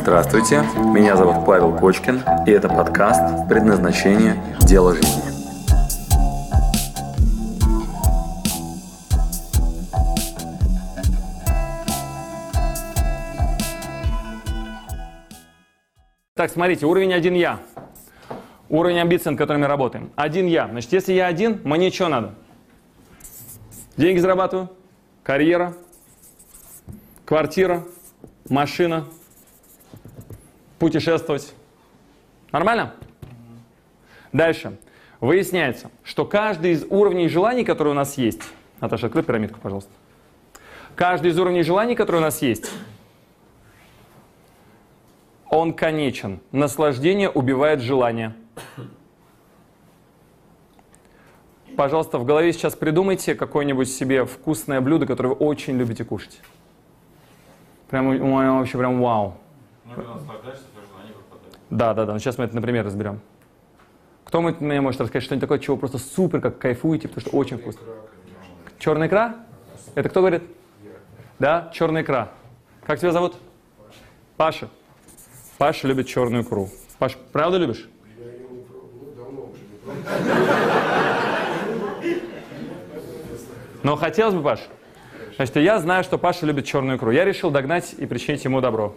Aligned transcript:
Здравствуйте, 0.00 0.62
меня 0.94 1.16
зовут 1.16 1.44
Павел 1.44 1.76
Кочкин, 1.76 2.22
и 2.46 2.50
это 2.52 2.68
подкаст 2.68 3.48
«Предназначение. 3.48 4.40
Дело 4.60 4.94
жизни». 4.94 5.22
Так, 16.34 16.52
смотрите, 16.52 16.86
уровень 16.86 17.12
один 17.12 17.34
я. 17.34 17.58
Уровень 18.68 19.00
амбиций, 19.00 19.32
над 19.32 19.38
которыми 19.38 19.64
работаем. 19.64 20.12
Один 20.14 20.46
я. 20.46 20.68
Значит, 20.68 20.92
если 20.92 21.12
я 21.12 21.26
один, 21.26 21.60
мне 21.64 21.90
что 21.90 22.08
надо? 22.08 22.34
Деньги 23.96 24.20
зарабатываю, 24.20 24.70
карьера, 25.24 25.74
квартира, 27.24 27.82
машина, 28.48 29.04
путешествовать. 30.78 31.54
Нормально? 32.52 32.94
Дальше. 34.32 34.78
Выясняется, 35.20 35.90
что 36.04 36.24
каждый 36.24 36.72
из 36.72 36.84
уровней 36.88 37.28
желаний, 37.28 37.64
которые 37.64 37.92
у 37.92 37.96
нас 37.96 38.16
есть, 38.16 38.40
Наташа, 38.80 39.06
открой 39.06 39.24
пирамидку, 39.24 39.58
пожалуйста. 39.60 39.90
Каждый 40.94 41.32
из 41.32 41.38
уровней 41.38 41.62
желаний, 41.62 41.94
которые 41.94 42.20
у 42.20 42.24
нас 42.24 42.40
есть, 42.40 42.70
он 45.50 45.72
конечен. 45.72 46.40
Наслаждение 46.52 47.30
убивает 47.30 47.80
желание. 47.80 48.34
Пожалуйста, 51.76 52.18
в 52.18 52.24
голове 52.24 52.52
сейчас 52.52 52.74
придумайте 52.74 53.34
какое-нибудь 53.34 53.88
себе 53.88 54.24
вкусное 54.24 54.80
блюдо, 54.80 55.06
которое 55.06 55.30
вы 55.30 55.34
очень 55.36 55.76
любите 55.78 56.04
кушать. 56.04 56.40
Прям 57.88 58.18
вообще 58.18 58.76
прям 58.78 59.00
вау. 59.00 59.38
Да, 61.70 61.94
да, 61.94 62.06
да. 62.06 62.12
Ну, 62.14 62.18
сейчас 62.18 62.38
мы 62.38 62.44
это, 62.44 62.54
например, 62.54 62.84
разберем. 62.84 63.20
Кто 64.24 64.40
мне 64.40 64.80
может 64.80 65.00
рассказать 65.00 65.24
что-нибудь 65.24 65.40
такое, 65.40 65.58
чего 65.58 65.76
просто 65.76 65.98
супер, 65.98 66.40
как 66.40 66.58
кайфуете, 66.58 67.08
потому 67.08 67.26
что 67.26 67.36
очень 67.36 67.58
вкусно? 67.58 67.80
Черная 68.78 69.08
икра? 69.08 69.36
Это 69.94 70.08
кто 70.08 70.20
говорит? 70.20 70.42
Да, 71.38 71.70
черная 71.74 72.02
икра. 72.02 72.30
Как 72.86 72.98
тебя 72.98 73.12
зовут? 73.12 73.36
Паша. 74.36 74.68
Паша 75.56 75.88
любит 75.88 76.06
черную 76.06 76.42
икру. 76.42 76.68
Паш, 76.98 77.16
правда 77.32 77.58
любишь? 77.58 77.88
Я 78.18 78.24
ее 78.24 78.48
не 78.48 78.62
пробовал, 78.64 79.14
давно 79.16 79.42
уже 79.50 79.60
не 79.60 79.78
пробовал. 79.78 80.08
Но 83.82 83.96
хотелось 83.96 84.34
бы, 84.34 84.42
Паш. 84.42 84.60
Значит, 85.36 85.56
я 85.56 85.78
знаю, 85.78 86.04
что 86.04 86.18
Паша 86.18 86.46
любит 86.46 86.64
черную 86.66 86.98
икру. 86.98 87.10
Я 87.10 87.24
решил 87.24 87.50
догнать 87.50 87.94
и 87.96 88.06
причинить 88.06 88.44
ему 88.44 88.60
добро. 88.60 88.94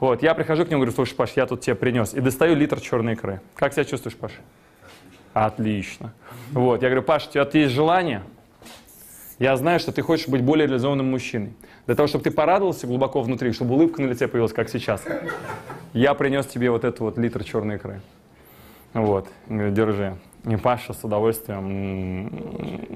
Вот, 0.00 0.22
я 0.22 0.34
прихожу 0.34 0.64
к 0.64 0.68
нему 0.68 0.78
и 0.78 0.80
говорю, 0.82 0.92
слушай, 0.92 1.14
Паш, 1.14 1.32
я 1.32 1.46
тут 1.46 1.60
тебе 1.60 1.74
принес. 1.74 2.14
И 2.14 2.20
достаю 2.20 2.54
литр 2.54 2.80
черной 2.80 3.14
икры. 3.14 3.40
Как 3.54 3.72
себя 3.72 3.84
чувствуешь, 3.84 4.16
Паш? 4.16 4.32
Отлично. 5.32 6.12
Вот, 6.52 6.82
я 6.82 6.88
говорю, 6.88 7.02
Паш, 7.02 7.26
у 7.26 7.30
тебя 7.30 7.48
есть 7.52 7.72
желание? 7.72 8.22
Я 9.38 9.56
знаю, 9.56 9.78
что 9.78 9.92
ты 9.92 10.02
хочешь 10.02 10.28
быть 10.28 10.42
более 10.42 10.66
реализованным 10.66 11.10
мужчиной. 11.10 11.52
Для 11.86 11.94
того, 11.94 12.08
чтобы 12.08 12.24
ты 12.24 12.30
порадовался 12.30 12.86
глубоко 12.86 13.22
внутри, 13.22 13.52
чтобы 13.52 13.74
улыбка 13.74 14.02
на 14.02 14.06
лице 14.06 14.26
появилась, 14.26 14.52
как 14.52 14.68
сейчас. 14.68 15.04
Я 15.92 16.14
принес 16.14 16.46
тебе 16.46 16.70
вот 16.70 16.84
этот 16.84 17.00
вот 17.00 17.18
литр 17.18 17.44
черной 17.44 17.76
икры. 17.76 18.00
Вот, 18.94 19.28
говорю, 19.48 19.70
держи. 19.72 20.16
И 20.44 20.56
Паша 20.56 20.92
с 20.92 21.04
удовольствием 21.04 22.30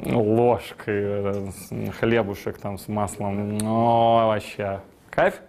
ложкой, 0.05 1.03
э, 1.03 1.51
хлебушек 1.99 2.59
там 2.59 2.79
с 2.79 2.89
маслом. 2.89 3.59
О, 3.63 4.29
вообще. 4.29 4.81
Кайф? 5.11 5.41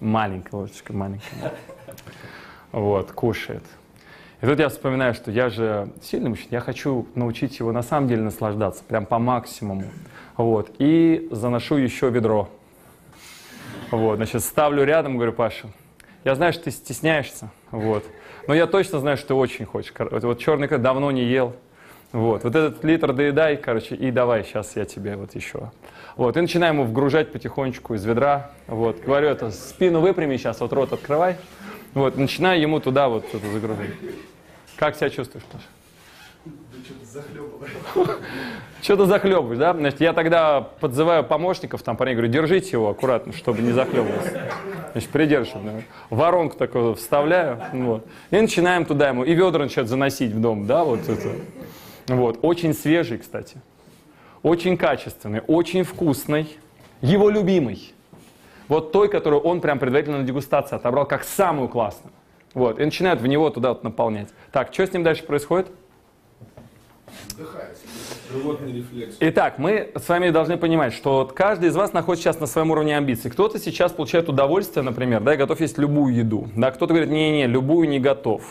Маленькая 0.00 0.56
ложечка, 0.56 0.92
маленькая. 0.92 1.54
Вот, 2.72 3.12
кушает. 3.12 3.62
И 4.40 4.46
тут 4.46 4.58
я 4.58 4.68
вспоминаю, 4.68 5.14
что 5.14 5.30
я 5.30 5.48
же 5.48 5.88
сильный 6.02 6.28
мужчина, 6.28 6.48
я 6.50 6.60
хочу 6.60 7.06
научить 7.14 7.58
его 7.58 7.72
на 7.72 7.82
самом 7.82 8.08
деле 8.08 8.22
наслаждаться, 8.22 8.84
прям 8.84 9.06
по 9.06 9.18
максимуму. 9.18 9.84
Вот, 10.36 10.70
и 10.78 11.28
заношу 11.30 11.76
еще 11.76 12.10
ведро. 12.10 12.50
Вот, 13.90 14.16
значит, 14.16 14.42
ставлю 14.42 14.84
рядом, 14.84 15.16
говорю, 15.16 15.32
Паша, 15.32 15.68
я 16.24 16.34
знаю, 16.34 16.52
что 16.52 16.64
ты 16.64 16.72
стесняешься, 16.72 17.50
вот, 17.70 18.04
но 18.48 18.54
я 18.54 18.66
точно 18.66 18.98
знаю, 18.98 19.16
что 19.16 19.28
ты 19.28 19.34
очень 19.34 19.64
хочешь. 19.64 19.94
Вот, 19.96 20.38
черный 20.40 20.66
икры 20.66 20.78
давно 20.78 21.10
не 21.10 21.22
ел, 21.22 21.54
вот, 22.14 22.44
вот 22.44 22.54
этот 22.54 22.84
литр 22.84 23.12
доедай, 23.12 23.56
короче, 23.56 23.96
и 23.96 24.12
давай, 24.12 24.44
сейчас 24.44 24.76
я 24.76 24.84
тебе 24.84 25.16
вот 25.16 25.34
еще. 25.34 25.72
Вот, 26.16 26.36
и 26.36 26.40
начинаем 26.40 26.76
ему 26.76 26.84
вгружать 26.84 27.32
потихонечку 27.32 27.94
из 27.94 28.04
ведра, 28.04 28.52
вот, 28.68 29.02
говорю, 29.02 29.26
это 29.26 29.50
спину 29.50 29.98
выпрями 29.98 30.36
сейчас, 30.36 30.60
вот 30.60 30.72
рот 30.72 30.92
открывай, 30.92 31.36
вот, 31.92 32.16
начинаю 32.16 32.60
ему 32.60 32.78
туда 32.78 33.08
вот 33.08 33.26
это 33.34 33.44
загружать. 33.50 33.90
Как 34.76 34.94
себя 34.94 35.10
чувствуешь, 35.10 35.44
Паша? 35.50 35.64
Что-то 38.80 39.06
захлебываешь, 39.06 39.58
да? 39.58 39.72
Значит, 39.72 40.00
я 40.00 40.12
тогда 40.12 40.60
подзываю 40.60 41.24
помощников, 41.24 41.82
там 41.82 41.96
парней, 41.96 42.14
говорю, 42.14 42.30
держите 42.30 42.70
его 42.72 42.90
аккуратно, 42.90 43.32
чтобы 43.32 43.60
не 43.62 43.72
захлебывался. 43.72 44.52
Значит, 44.92 45.10
придерживаем. 45.10 45.66
Да? 45.66 45.82
Воронку 46.10 46.56
такую 46.56 46.94
вставляю, 46.94 47.60
вот. 47.72 48.06
И 48.30 48.36
начинаем 48.40 48.84
туда 48.84 49.08
ему, 49.08 49.24
и 49.24 49.34
ведра 49.34 49.64
начинают 49.64 49.88
заносить 49.88 50.30
в 50.30 50.40
дом, 50.40 50.66
да, 50.66 50.84
вот 50.84 51.08
это. 51.08 51.28
Вот, 52.06 52.38
очень 52.42 52.74
свежий, 52.74 53.18
кстати. 53.18 53.56
Очень 54.42 54.76
качественный, 54.76 55.40
очень 55.46 55.84
вкусный, 55.84 56.58
его 57.00 57.30
любимый. 57.30 57.94
Вот 58.68 58.92
той, 58.92 59.08
которую 59.08 59.42
он 59.42 59.60
прям 59.60 59.78
предварительно 59.78 60.18
на 60.18 60.24
дегустации 60.24 60.76
отобрал 60.76 61.06
как 61.06 61.24
самую 61.24 61.68
классную. 61.68 62.12
Вот, 62.52 62.78
и 62.78 62.84
начинают 62.84 63.20
в 63.20 63.26
него 63.26 63.50
туда 63.50 63.70
вот 63.70 63.84
наполнять. 63.84 64.28
Так, 64.52 64.72
что 64.72 64.86
с 64.86 64.92
ним 64.92 65.02
дальше 65.02 65.24
происходит? 65.24 65.68
Вдыхается. 67.30 67.82
Животный 68.32 68.72
рефлекс. 68.72 69.16
Итак, 69.20 69.58
мы 69.58 69.90
с 69.94 70.08
вами 70.08 70.30
должны 70.30 70.56
понимать, 70.56 70.92
что 70.92 71.30
каждый 71.34 71.68
из 71.68 71.76
вас 71.76 71.92
находится 71.92 72.24
сейчас 72.24 72.40
на 72.40 72.46
своем 72.46 72.70
уровне 72.70 72.96
амбиций. 72.96 73.30
Кто-то 73.30 73.58
сейчас 73.58 73.92
получает 73.92 74.28
удовольствие, 74.28 74.82
например, 74.82 75.20
да, 75.20 75.34
и 75.34 75.36
готов 75.36 75.60
есть 75.60 75.78
любую 75.78 76.14
еду. 76.14 76.48
Да, 76.56 76.70
кто-то 76.70 76.94
говорит, 76.94 77.10
не-не, 77.10 77.46
любую 77.46 77.88
не 77.88 77.98
готов. 78.00 78.42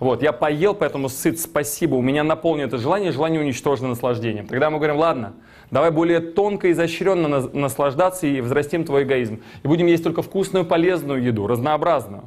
Вот, 0.00 0.22
я 0.22 0.32
поел, 0.32 0.74
поэтому 0.74 1.08
сыт, 1.08 1.38
спасибо, 1.38 1.94
у 1.94 2.02
меня 2.02 2.24
наполнено 2.24 2.66
это 2.66 2.78
желание, 2.78 3.12
желание 3.12 3.40
уничтожено 3.40 3.88
наслаждением. 3.88 4.46
Тогда 4.46 4.70
мы 4.70 4.78
говорим, 4.78 4.96
ладно, 4.96 5.34
давай 5.70 5.90
более 5.90 6.20
тонко 6.20 6.68
и 6.68 6.72
изощренно 6.72 7.28
на- 7.28 7.48
наслаждаться 7.48 8.26
и 8.26 8.40
взрастим 8.40 8.84
твой 8.84 9.04
эгоизм. 9.04 9.42
И 9.62 9.68
будем 9.68 9.86
есть 9.86 10.02
только 10.02 10.22
вкусную, 10.22 10.64
полезную 10.64 11.22
еду, 11.22 11.46
разнообразную. 11.46 12.24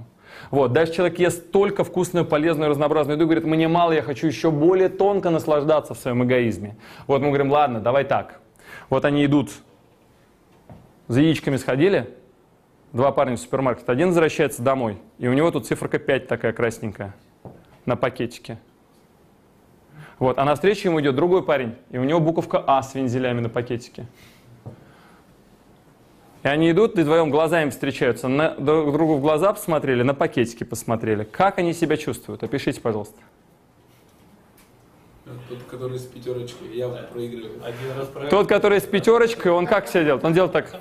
Вот, 0.49 0.71
дальше 0.71 0.93
человек 0.93 1.19
ест 1.19 1.51
только 1.51 1.83
вкусную, 1.83 2.25
полезную, 2.25 2.69
разнообразную 2.69 3.17
еду 3.17 3.25
говорит, 3.25 3.43
мне 3.43 3.67
мало, 3.67 3.91
я 3.91 4.01
хочу 4.01 4.27
еще 4.27 4.49
более 4.49 4.87
тонко 4.87 5.29
наслаждаться 5.29 5.93
в 5.93 5.97
своем 5.97 6.23
эгоизме. 6.23 6.77
Вот 7.05 7.21
мы 7.21 7.27
говорим, 7.27 7.51
ладно, 7.51 7.81
давай 7.81 8.05
так. 8.05 8.39
Вот 8.89 9.03
они 9.03 9.25
идут, 9.25 9.51
за 11.09 11.19
яичками 11.19 11.57
сходили, 11.57 12.15
два 12.93 13.11
парня 13.11 13.35
в 13.35 13.39
супермаркет, 13.39 13.89
один 13.89 14.09
возвращается 14.09 14.61
домой, 14.61 14.97
и 15.17 15.27
у 15.27 15.33
него 15.33 15.51
тут 15.51 15.67
циферка 15.67 15.99
5 15.99 16.27
такая 16.27 16.53
красненькая 16.53 17.13
на 17.87 17.95
пакетике. 17.95 18.59
Вот, 20.19 20.37
а 20.37 20.45
навстречу 20.45 20.89
ему 20.89 21.01
идет 21.01 21.15
другой 21.15 21.43
парень, 21.43 21.75
и 21.89 21.97
у 21.97 22.03
него 22.03 22.19
буковка 22.19 22.63
А 22.65 22.83
с 22.83 22.93
вензелями 22.93 23.39
на 23.39 23.49
пакетике. 23.49 24.05
И 26.43 26.47
они 26.47 26.71
идут, 26.71 26.97
и 26.97 27.01
вдвоем 27.01 27.29
глазами 27.29 27.69
встречаются, 27.71 28.27
на, 28.27 28.51
друг 28.51 28.93
другу 28.93 29.15
в 29.15 29.21
глаза 29.21 29.53
посмотрели, 29.53 30.03
на 30.03 30.13
пакетики 30.13 30.63
посмотрели. 30.63 31.23
Как 31.23 31.57
они 31.57 31.73
себя 31.73 31.97
чувствуют? 31.97 32.43
Опишите, 32.43 32.79
пожалуйста. 32.79 33.19
Тот, 35.49 35.63
который 35.69 35.99
с 35.99 36.05
пятерочкой 36.05 36.75
явно 36.75 37.03
проигрывает. 37.03 37.63
Один 37.63 37.97
раз 37.97 38.07
проверил. 38.07 38.29
Тот, 38.29 38.47
который 38.47 38.79
с 38.79 38.85
пятерочкой, 38.85 39.51
он 39.51 39.67
как 39.67 39.87
себя 39.87 40.03
делает? 40.03 40.23
Он 40.23 40.33
делает 40.33 40.53
так. 40.53 40.79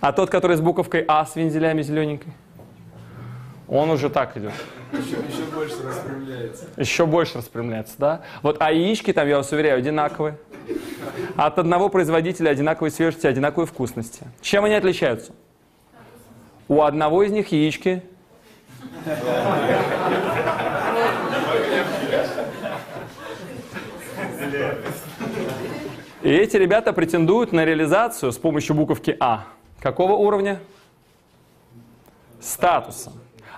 А 0.00 0.12
тот, 0.12 0.30
который 0.30 0.56
с 0.56 0.60
буковкой 0.60 1.04
А 1.06 1.24
с 1.24 1.36
вензелями 1.36 1.82
зелененькой, 1.82 2.32
он 3.68 3.90
уже 3.90 4.10
так 4.10 4.36
идет. 4.36 4.52
Еще, 4.92 5.16
еще 5.16 5.44
больше 5.52 5.82
распрямляется. 5.82 6.64
Еще 6.76 7.06
больше 7.06 7.38
распрямляется, 7.38 7.94
да? 7.98 8.22
Вот, 8.42 8.56
а 8.60 8.72
яички 8.72 9.12
там, 9.12 9.26
я 9.28 9.38
вас 9.38 9.50
уверяю, 9.52 9.78
одинаковые. 9.78 10.38
От 11.36 11.58
одного 11.58 11.88
производителя 11.88 12.50
одинаковой 12.50 12.90
свежести, 12.90 13.26
одинаковой 13.26 13.66
вкусности. 13.66 14.24
Чем 14.40 14.64
они 14.64 14.74
отличаются? 14.74 15.32
У 16.68 16.82
одного 16.82 17.22
из 17.22 17.30
них 17.30 17.52
яички 17.52 18.02
И 26.22 26.28
эти 26.28 26.56
ребята 26.56 26.92
претендуют 26.92 27.52
на 27.52 27.64
реализацию 27.64 28.32
с 28.32 28.38
помощью 28.38 28.74
буковки 28.74 29.16
А. 29.20 29.44
Какого 29.80 30.14
уровня? 30.14 30.58
Статуса. 32.40 33.12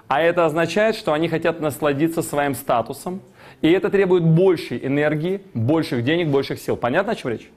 А 0.09 0.23
это 0.23 0.47
означает, 0.47 0.97
что 0.97 1.13
они 1.13 1.29
хотят 1.29 1.61
насладиться 1.61 2.23
своим 2.23 2.55
статусом, 2.55 3.21
и 3.61 3.71
это 3.71 3.91
требует 3.91 4.25
большей 4.25 4.85
энергии, 4.85 5.43
больших 5.53 6.03
денег, 6.03 6.29
больших 6.29 6.59
сил. 6.59 6.77
Понятно, 6.77 7.13
о 7.13 7.15
чем 7.15 7.31
речь? 7.33 7.51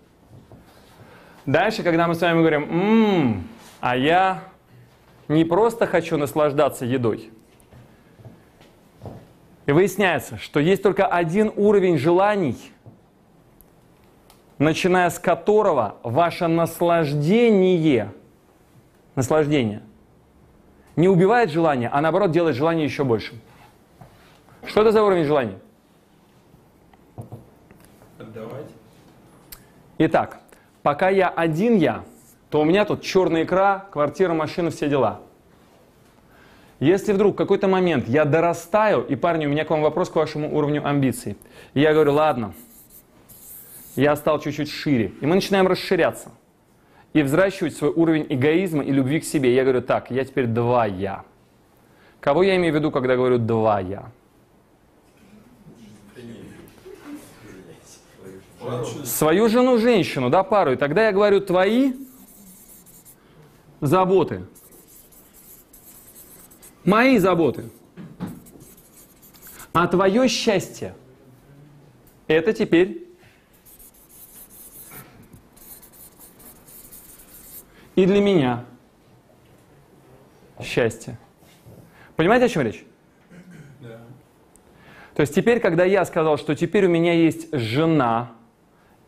Дальше, 1.46 1.82
когда 1.82 2.08
мы 2.08 2.16
с 2.16 2.22
вами 2.22 2.40
говорим, 2.40 2.64
«М, 2.64 3.48
а 3.80 3.96
я 3.96 4.44
не 5.30 5.46
просто 5.46 5.88
хочу 5.88 6.18
наслаждаться 6.18 6.86
едой. 6.86 7.30
И 9.66 9.72
выясняется, 9.72 10.38
что 10.38 10.60
есть 10.60 10.84
только 10.84 11.06
один 11.06 11.52
уровень 11.56 11.98
желаний, 11.98 12.58
начиная 14.58 15.10
с 15.10 15.20
которого 15.20 15.96
ваше 16.04 16.48
наслаждение, 16.48 18.12
наслаждение 19.16 19.84
не 20.96 21.08
убивает 21.08 21.50
желание, 21.50 21.90
а 21.90 22.02
наоборот 22.02 22.32
делает 22.32 22.56
желание 22.56 22.86
еще 22.86 23.04
больше. 23.04 23.34
Что 24.66 24.82
это 24.82 24.92
за 24.92 25.04
уровень 25.04 25.26
желаний? 25.26 25.56
Отдавать. 28.20 28.68
Итак, 29.98 30.40
пока 30.84 31.10
я 31.10 31.30
один 31.30 31.78
я, 31.78 32.04
то 32.50 32.62
у 32.62 32.66
меня 32.66 32.86
тут 32.86 33.02
черная 33.02 33.44
икра, 33.44 33.88
квартира, 33.92 34.34
машина, 34.34 34.70
все 34.70 34.90
дела. 34.90 35.22
Если 36.80 37.14
вдруг 37.14 37.36
в 37.36 37.38
какой-то 37.38 37.68
момент 37.68 38.08
я 38.08 38.26
дорастаю, 38.26 39.04
и, 39.04 39.16
парни, 39.16 39.46
у 39.46 39.50
меня 39.50 39.66
к 39.66 39.70
вам 39.70 39.84
вопрос 39.84 40.10
к 40.10 40.16
вашему 40.16 40.56
уровню 40.56 40.86
амбиций. 40.86 41.38
И 41.76 41.80
я 41.80 41.94
говорю, 41.94 42.14
ладно, 42.14 42.54
я 43.96 44.16
стал 44.16 44.40
чуть-чуть 44.40 44.72
шире. 44.72 45.14
И 45.22 45.26
мы 45.28 45.36
начинаем 45.36 45.68
расширяться. 45.68 46.32
И 47.14 47.22
взращивать 47.24 47.76
свой 47.76 47.92
уровень 47.92 48.26
эгоизма 48.30 48.84
и 48.84 48.92
любви 48.92 49.20
к 49.20 49.26
себе. 49.26 49.54
Я 49.54 49.64
говорю, 49.64 49.82
так, 49.82 50.12
я 50.12 50.24
теперь 50.24 50.48
два 50.48 50.86
я. 50.86 51.26
Кого 52.22 52.44
я 52.44 52.56
имею 52.56 52.74
в 52.74 52.78
виду, 52.78 52.92
когда 52.92 53.16
говорю 53.16 53.38
два 53.38 53.80
я? 53.80 54.12
Свою 59.04 59.50
жену, 59.50 59.78
женщину, 59.78 60.30
да, 60.30 60.44
пару. 60.44 60.74
И 60.74 60.76
тогда 60.76 61.06
я 61.06 61.12
говорю, 61.12 61.42
твои 61.42 61.94
заботы. 63.82 64.46
Мои 66.86 67.18
заботы. 67.18 67.70
А 69.74 69.88
твое 69.88 70.28
счастье– 70.28 70.96
это 72.28 72.54
теперь 72.54 73.08
и 77.96 78.06
для 78.06 78.22
меня 78.22 78.66
счастье. 80.62 81.18
Понимаете, 82.16 82.46
о 82.46 82.50
чем 82.50 82.64
речь? 82.64 82.86
Да. 83.80 84.00
То 85.16 85.22
есть 85.22 85.34
теперь, 85.34 85.60
когда 85.60 85.86
я 85.86 86.06
сказал, 86.06 86.38
что 86.38 86.56
теперь 86.56 86.86
у 86.86 86.90
меня 86.90 87.14
есть 87.14 87.54
жена, 87.56 88.32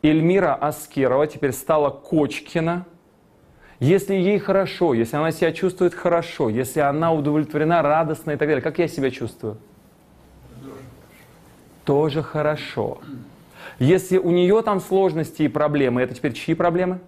Эльмира 0.01 0.53
Аскерова, 0.55 1.27
теперь 1.27 1.53
стала 1.53 1.89
Кочкина, 1.89 2.85
если 3.79 4.15
ей 4.15 4.39
хорошо, 4.39 4.93
если 4.93 5.17
она 5.17 5.31
себя 5.31 5.51
чувствует 5.51 5.93
хорошо, 5.93 6.49
если 6.49 6.79
она 6.79 7.13
удовлетворена, 7.13 7.81
радостна 7.81 8.31
и 8.31 8.37
так 8.37 8.47
далее, 8.47 8.61
как 8.61 8.79
я 8.79 8.87
себя 8.87 9.11
чувствую? 9.11 9.57
Тоже 11.85 12.21
хорошо. 12.21 13.01
Если 13.79 14.17
у 14.17 14.31
нее 14.31 14.61
там 14.61 14.79
сложности 14.79 15.43
и 15.43 15.47
проблемы, 15.47 16.01
это 16.01 16.13
теперь 16.13 16.33
чьи 16.33 16.53
проблемы? 16.53 16.99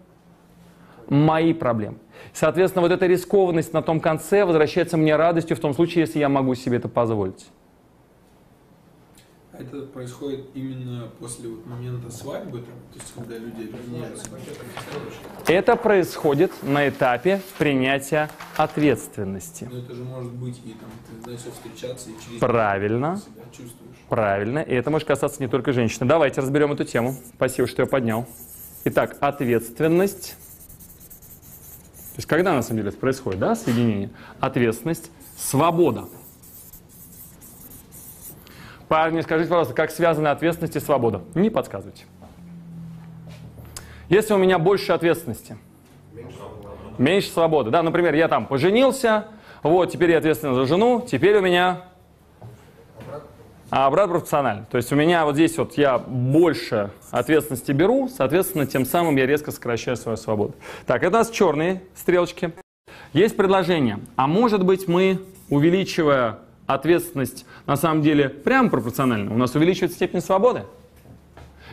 Мои 1.10 1.54
проблемы. 1.54 1.98
Соответственно, 2.34 2.81
вот 2.81 2.92
эта 2.92 3.06
рискованность 3.06 3.74
на 3.74 3.81
том 3.81 4.00
конце 4.00 4.46
возвращается 4.46 4.98
мне 4.98 5.16
радостью 5.16 5.56
в 5.56 5.60
том 5.60 5.74
случае, 5.74 6.02
если 6.02 6.19
я 6.19 6.30
могу 6.30 6.56
себе 6.56 6.78
это 6.78 6.88
позволить. 6.90 7.48
А 9.57 9.62
это 9.62 9.84
происходит 9.84 10.48
именно 10.54 11.07
после 11.18 11.48
вот 11.48 11.66
момента 11.66 12.12
свадьбы, 12.12 12.60
там, 12.60 12.75
то 12.92 13.00
есть 13.00 13.13
когда 13.16 13.38
люди 13.38 13.69
объединяются. 13.69 14.30
Это 15.48 15.78
происходит 15.78 16.52
на 16.62 16.90
этапе 16.90 17.42
принятия 17.57 18.30
ответственности. 18.57 19.69
Но 19.72 19.80
это 19.80 19.96
же 19.96 20.04
может 20.04 20.34
быть 20.34 20.60
и 20.66 20.72
там, 20.74 20.90
ты 21.24 21.31
начал 21.31 21.52
встречаться 21.52 22.10
и 22.10 22.13
через 22.25 22.40
Правильно. 22.40 23.18
себя 23.18 23.44
чувствуешь. 23.52 23.96
Правильно. 24.10 24.60
И 24.60 24.74
это 24.74 24.90
может 24.90 25.07
касаться 25.07 25.42
не 25.42 25.48
только 25.48 25.72
женщины. 25.72 26.06
Давайте 26.06 26.42
разберем 26.42 26.74
эту 26.74 26.84
тему. 26.84 27.16
Спасибо, 27.36 27.68
что 27.68 27.81
я 27.84 27.88
поднял. 27.88 28.25
Итак, 28.84 29.16
ответственность. 29.22 30.36
То 32.16 32.20
есть 32.20 32.30
когда 32.30 32.54
на 32.54 32.62
самом 32.62 32.78
деле 32.78 32.90
это 32.90 32.98
происходит, 32.98 33.42
да, 33.42 33.56
соединение? 33.56 34.10
Ответственность, 34.40 35.12
свобода. 35.36 36.06
Парни, 38.88 39.20
скажите, 39.20 39.50
пожалуйста, 39.50 39.74
как 39.74 39.92
связаны 39.92 40.30
ответственность 40.30 40.78
и 40.78 40.80
свобода? 40.80 41.24
Не 41.34 41.50
подсказывайте. 41.50 42.06
Если 44.08 44.34
у 44.34 44.38
меня 44.38 44.60
больше 44.60 44.94
ответственности, 44.94 45.58
меньше 46.98 47.28
свободы. 47.28 47.70
Да, 47.70 47.84
например, 47.84 48.14
я 48.14 48.30
там 48.30 48.46
поженился, 48.46 49.26
вот, 49.62 49.92
теперь 49.92 50.12
я 50.12 50.20
ответственен 50.20 50.56
за 50.56 50.66
жену, 50.68 51.06
теперь 51.06 51.36
у 51.38 51.42
меня 51.42 51.82
а 53.75 53.88
обратно 53.88 54.13
пропорционально. 54.13 54.66
То 54.72 54.77
есть 54.77 54.94
у 54.94 54.95
меня 54.95 55.25
вот 55.25 55.36
здесь 55.36 55.57
вот 55.57 55.74
я 55.77 55.98
больше 55.98 56.92
ответственности 57.12 57.74
беру, 57.74 58.07
соответственно, 58.07 58.66
тем 58.66 58.86
самым 58.86 59.18
я 59.18 59.25
резко 59.25 59.51
сокращаю 59.51 59.98
свою 59.98 60.16
свободу. 60.16 60.56
Так, 60.86 61.04
это 61.04 61.18
у 61.18 61.19
нас 61.19 61.30
черные 61.30 61.83
стрелочки. 61.94 62.54
Есть 63.12 63.36
предложение. 63.36 64.00
А 64.16 64.27
может 64.27 64.63
быть 64.63 64.88
мы, 64.88 65.19
увеличивая 65.50 66.39
ответственность, 66.68 67.45
на 67.66 67.75
самом 67.75 68.01
деле 68.01 68.30
прямо 68.30 68.69
пропорционально, 68.69 69.33
у 69.33 69.38
нас 69.38 69.54
увеличивается 69.56 69.98
степень 69.98 70.21
свободы? 70.21 70.63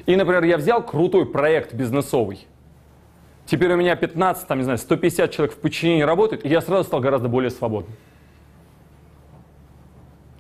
И, 0.05 0.17
например, 0.17 0.43
я 0.43 0.57
взял 0.57 0.85
крутой 0.85 1.25
проект 1.25 1.73
бизнесовый. 1.73 2.49
Теперь 3.47 3.73
у 3.75 3.77
меня 3.77 3.95
15, 3.95 4.49
там, 4.49 4.59
не 4.59 4.65
знаю, 4.65 4.79
150 4.79 5.31
человек 5.31 5.55
в 5.55 5.59
подчинении 5.61 6.03
работает, 6.03 6.45
и 6.45 6.49
я 6.49 6.63
сразу 6.63 6.83
стал 6.83 6.99
гораздо 6.99 7.29
более 7.29 7.53
свободным. 7.53 7.95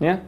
Не? 0.00 0.20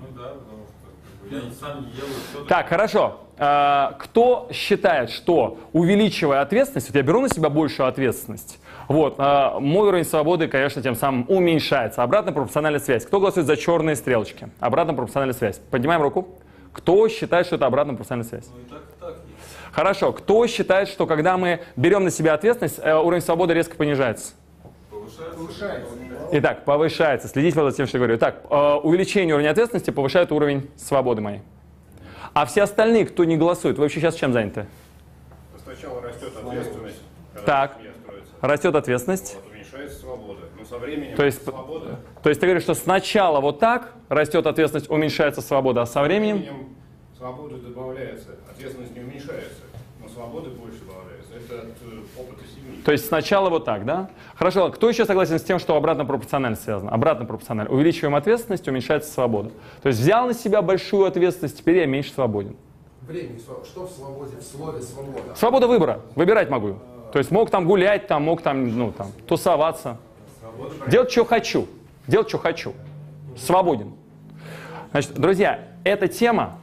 Ну 0.00 0.06
да, 0.16 0.28
потому 0.28 0.64
что 0.64 0.78
как 0.82 1.17
бы, 1.17 1.17
я 1.30 1.40
сам 1.58 1.86
не 1.86 1.92
делаю 1.92 2.12
что 2.30 2.44
Так, 2.44 2.68
хорошо. 2.68 3.20
А, 3.38 3.96
Кто 3.98 4.48
считает, 4.52 5.10
что 5.10 5.58
увеличивая 5.72 6.40
ответственность, 6.40 6.88
вот 6.88 6.96
я 6.96 7.02
беру 7.02 7.20
на 7.20 7.28
себя 7.28 7.48
большую 7.50 7.88
ответственность, 7.88 8.58
вот, 8.88 9.16
а, 9.18 9.60
мой 9.60 9.88
уровень 9.88 10.04
свободы, 10.04 10.48
конечно, 10.48 10.82
тем 10.82 10.94
самым 10.96 11.26
уменьшается. 11.28 12.02
Обратная 12.02 12.32
пропорциональная 12.32 12.80
связь. 12.80 13.04
Кто 13.04 13.20
голосует 13.20 13.46
за 13.46 13.56
черные 13.56 13.96
стрелочки? 13.96 14.48
Обратная 14.60 14.94
пропорциональная 14.94 15.34
связь. 15.34 15.60
Поднимаем 15.70 16.02
руку. 16.02 16.28
Кто 16.72 17.08
считает, 17.08 17.46
что 17.46 17.56
это 17.56 17.66
обратная 17.66 17.94
пропорциональная 17.94 18.28
связь? 18.28 18.46
Ну 18.52 18.60
так, 18.68 18.82
и 18.82 19.00
так. 19.00 19.16
Хорошо. 19.72 20.12
Кто 20.12 20.46
считает, 20.46 20.88
что 20.88 21.06
когда 21.06 21.36
мы 21.36 21.60
берем 21.76 22.04
на 22.04 22.10
себя 22.10 22.34
ответственность, 22.34 22.80
э, 22.82 22.94
уровень 22.96 23.22
свободы 23.22 23.54
резко 23.54 23.76
понижается? 23.76 24.32
Повышается. 25.18 25.92
Итак, 26.32 26.64
повышается. 26.64 27.28
Следите 27.28 27.60
вот 27.60 27.70
за 27.70 27.76
тем, 27.76 27.86
что 27.86 27.98
я 27.98 28.00
говорю. 28.00 28.16
Итак, 28.16 28.42
э, 28.48 28.74
увеличение 28.82 29.34
уровня 29.34 29.50
ответственности 29.50 29.90
повышает 29.90 30.30
уровень 30.32 30.70
свободы 30.76 31.20
моей. 31.20 31.40
А 32.34 32.46
все 32.46 32.62
остальные, 32.62 33.06
кто 33.06 33.24
не 33.24 33.36
голосует, 33.36 33.76
вы 33.78 33.82
вообще 33.82 34.00
сейчас 34.00 34.14
чем 34.14 34.32
заняты? 34.32 34.66
Сначала 35.62 36.00
растет 36.02 36.32
ответственность, 36.36 37.00
когда 37.34 37.46
Так. 37.46 37.76
семья 37.78 37.92
строится. 38.02 38.32
Растет 38.40 38.74
ответственность. 38.74 39.36
Вот, 39.42 39.52
уменьшается 39.52 39.98
свобода. 40.00 40.40
Но 40.58 40.64
со 40.64 40.78
временем 40.78 41.16
То 41.16 41.24
есть- 41.24 41.42
свобода 41.42 41.98
То 42.22 42.28
есть 42.28 42.40
ты 42.40 42.46
говоришь, 42.46 42.62
что 42.62 42.74
сначала 42.74 43.40
вот 43.40 43.58
так 43.58 43.92
растет 44.08 44.46
ответственность, 44.46 44.90
уменьшается 44.90 45.40
свобода, 45.42 45.82
а 45.82 45.86
со 45.86 46.02
временем... 46.02 46.36
временем 46.38 46.76
свобода 47.16 47.56
добавляется, 47.56 48.36
ответственность 48.50 48.94
не 48.94 49.00
уменьшается, 49.00 49.62
свободы 50.08 50.50
больше 50.50 50.78
добавляется. 50.80 51.34
Это 51.36 51.62
от 51.62 51.76
э, 51.82 52.20
опыта 52.20 52.42
семьи. 52.54 52.82
То 52.84 52.92
есть 52.92 53.06
сначала 53.06 53.50
вот 53.50 53.64
так, 53.64 53.84
да? 53.84 54.10
Хорошо, 54.34 54.70
кто 54.70 54.88
еще 54.88 55.04
согласен 55.04 55.38
с 55.38 55.42
тем, 55.42 55.58
что 55.58 55.76
обратно 55.76 56.04
пропорционально 56.04 56.56
связано? 56.56 56.90
Обратно 56.90 57.26
пропорционально. 57.26 57.72
Увеличиваем 57.72 58.14
ответственность, 58.14 58.66
уменьшается 58.68 59.12
свобода. 59.12 59.50
То 59.82 59.88
есть 59.88 60.00
взял 60.00 60.26
на 60.26 60.34
себя 60.34 60.62
большую 60.62 61.04
ответственность, 61.06 61.58
теперь 61.58 61.78
я 61.78 61.86
меньше 61.86 62.12
свободен. 62.12 62.56
Времени, 63.02 63.38
сва- 63.38 63.64
что 63.64 63.86
в 63.86 63.90
свободе, 63.90 64.36
в 64.36 64.42
слове 64.42 64.82
свобода? 64.82 65.34
Свобода 65.34 65.66
выбора. 65.66 66.00
Выбирать 66.14 66.50
могу. 66.50 66.76
То 67.12 67.18
есть 67.18 67.30
мог 67.30 67.50
там 67.50 67.66
гулять, 67.66 68.06
там, 68.06 68.24
мог 68.24 68.42
там, 68.42 68.76
ну, 68.76 68.92
там, 68.92 69.12
тусоваться. 69.26 69.96
Делать, 70.88 71.10
что 71.10 71.24
хочу. 71.24 71.66
Делать, 72.06 72.28
что 72.28 72.38
хочу. 72.38 72.74
Свободен. 73.36 73.92
Значит, 74.90 75.14
друзья, 75.14 75.60
эта 75.84 76.08
тема 76.08 76.58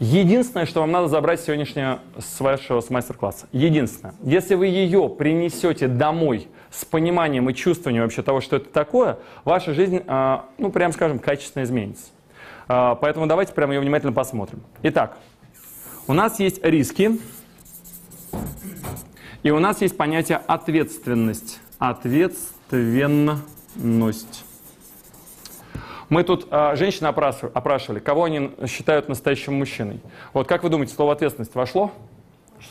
единственное, 0.00 0.66
что 0.66 0.80
вам 0.80 0.90
надо 0.90 1.06
забрать 1.08 1.40
сегодняшнего 1.40 2.00
с 2.18 2.40
вашего 2.40 2.80
с 2.80 2.90
мастер-класса. 2.90 3.46
Единственное. 3.52 4.14
Если 4.22 4.56
вы 4.56 4.66
ее 4.66 5.08
принесете 5.08 5.86
домой 5.86 6.48
с 6.70 6.84
пониманием 6.84 7.48
и 7.48 7.54
чувствованием 7.54 8.02
вообще 8.04 8.22
того, 8.22 8.40
что 8.40 8.56
это 8.56 8.70
такое, 8.70 9.18
ваша 9.44 9.74
жизнь, 9.74 10.02
а, 10.06 10.46
ну, 10.58 10.72
прям 10.72 10.92
скажем, 10.92 11.18
качественно 11.18 11.62
изменится. 11.62 12.06
А, 12.66 12.94
Поэтому 12.96 13.26
давайте 13.26 13.52
прямо 13.52 13.74
ее 13.74 13.80
внимательно 13.80 14.12
посмотрим. 14.12 14.62
Итак, 14.82 15.18
у 16.06 16.14
нас 16.14 16.40
есть 16.40 16.64
риски, 16.64 17.20
и 19.42 19.50
у 19.50 19.58
нас 19.58 19.80
есть 19.80 19.96
понятие 19.96 20.40
ответственность. 20.46 21.60
Ответственность. 21.78 24.44
Мы 26.10 26.24
тут 26.24 26.48
а, 26.50 26.74
женщин 26.74 27.06
опрашивали, 27.06 27.52
опрашивали, 27.54 28.00
кого 28.00 28.24
они 28.24 28.50
считают 28.66 29.08
настоящим 29.08 29.54
мужчиной. 29.54 30.00
Вот 30.32 30.48
как 30.48 30.64
вы 30.64 30.68
думаете, 30.68 30.92
слово 30.92 31.12
ответственность 31.12 31.54
вошло? 31.54 31.92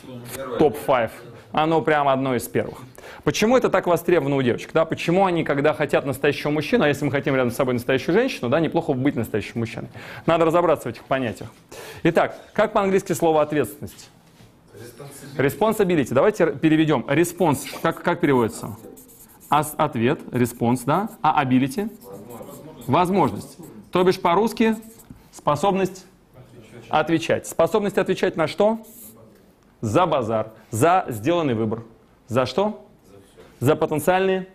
В 0.06 0.58
топ-5. 0.58 1.10
Оно 1.52 1.80
прямо 1.80 2.12
одно 2.12 2.36
из 2.36 2.46
первых. 2.46 2.78
Почему 3.24 3.56
это 3.56 3.70
так 3.70 3.86
востребовано 3.86 4.36
у 4.36 4.42
девочек? 4.42 4.70
Да? 4.72 4.84
Почему 4.84 5.24
они, 5.24 5.42
когда 5.42 5.72
хотят 5.72 6.04
настоящего 6.04 6.50
мужчину, 6.50 6.84
а 6.84 6.88
если 6.88 7.04
мы 7.04 7.10
хотим 7.10 7.34
рядом 7.34 7.50
с 7.50 7.56
собой 7.56 7.74
настоящую 7.74 8.14
женщину, 8.14 8.50
да, 8.50 8.60
неплохо 8.60 8.92
быть 8.92 9.16
настоящим 9.16 9.60
мужчиной. 9.60 9.88
Надо 10.26 10.44
разобраться 10.44 10.88
в 10.88 10.92
этих 10.92 11.04
понятиях. 11.04 11.50
Итак, 12.04 12.36
как 12.52 12.72
по-английски 12.72 13.14
слово 13.14 13.42
ответственность? 13.42 14.10
Responsibility. 15.36 16.12
Давайте 16.12 16.46
переведем. 16.46 17.04
Response. 17.08 17.66
Как, 17.82 18.02
как 18.02 18.20
переводится? 18.20 18.76
Ответ, 19.48 20.20
response, 20.30 20.82
да? 20.86 21.08
А 21.22 21.42
ability? 21.44 21.90
Возможность. 22.86 23.56
То 23.92 24.02
бишь 24.04 24.20
по-русски 24.20 24.76
способность 25.32 26.06
отвечать. 26.88 27.46
Способность 27.46 27.98
отвечать 27.98 28.36
на 28.36 28.46
что? 28.46 28.80
За 29.80 30.06
базар, 30.06 30.52
за 30.70 31.06
сделанный 31.08 31.54
выбор. 31.54 31.82
За 32.28 32.46
что? 32.46 32.86
За 33.60 33.76
потенциальные 33.76 34.48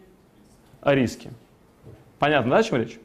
риски. 0.81 1.31
Понятно, 2.19 2.51
да, 2.51 2.57
о 2.57 2.63
чем 2.63 2.77
речь? 2.77 2.99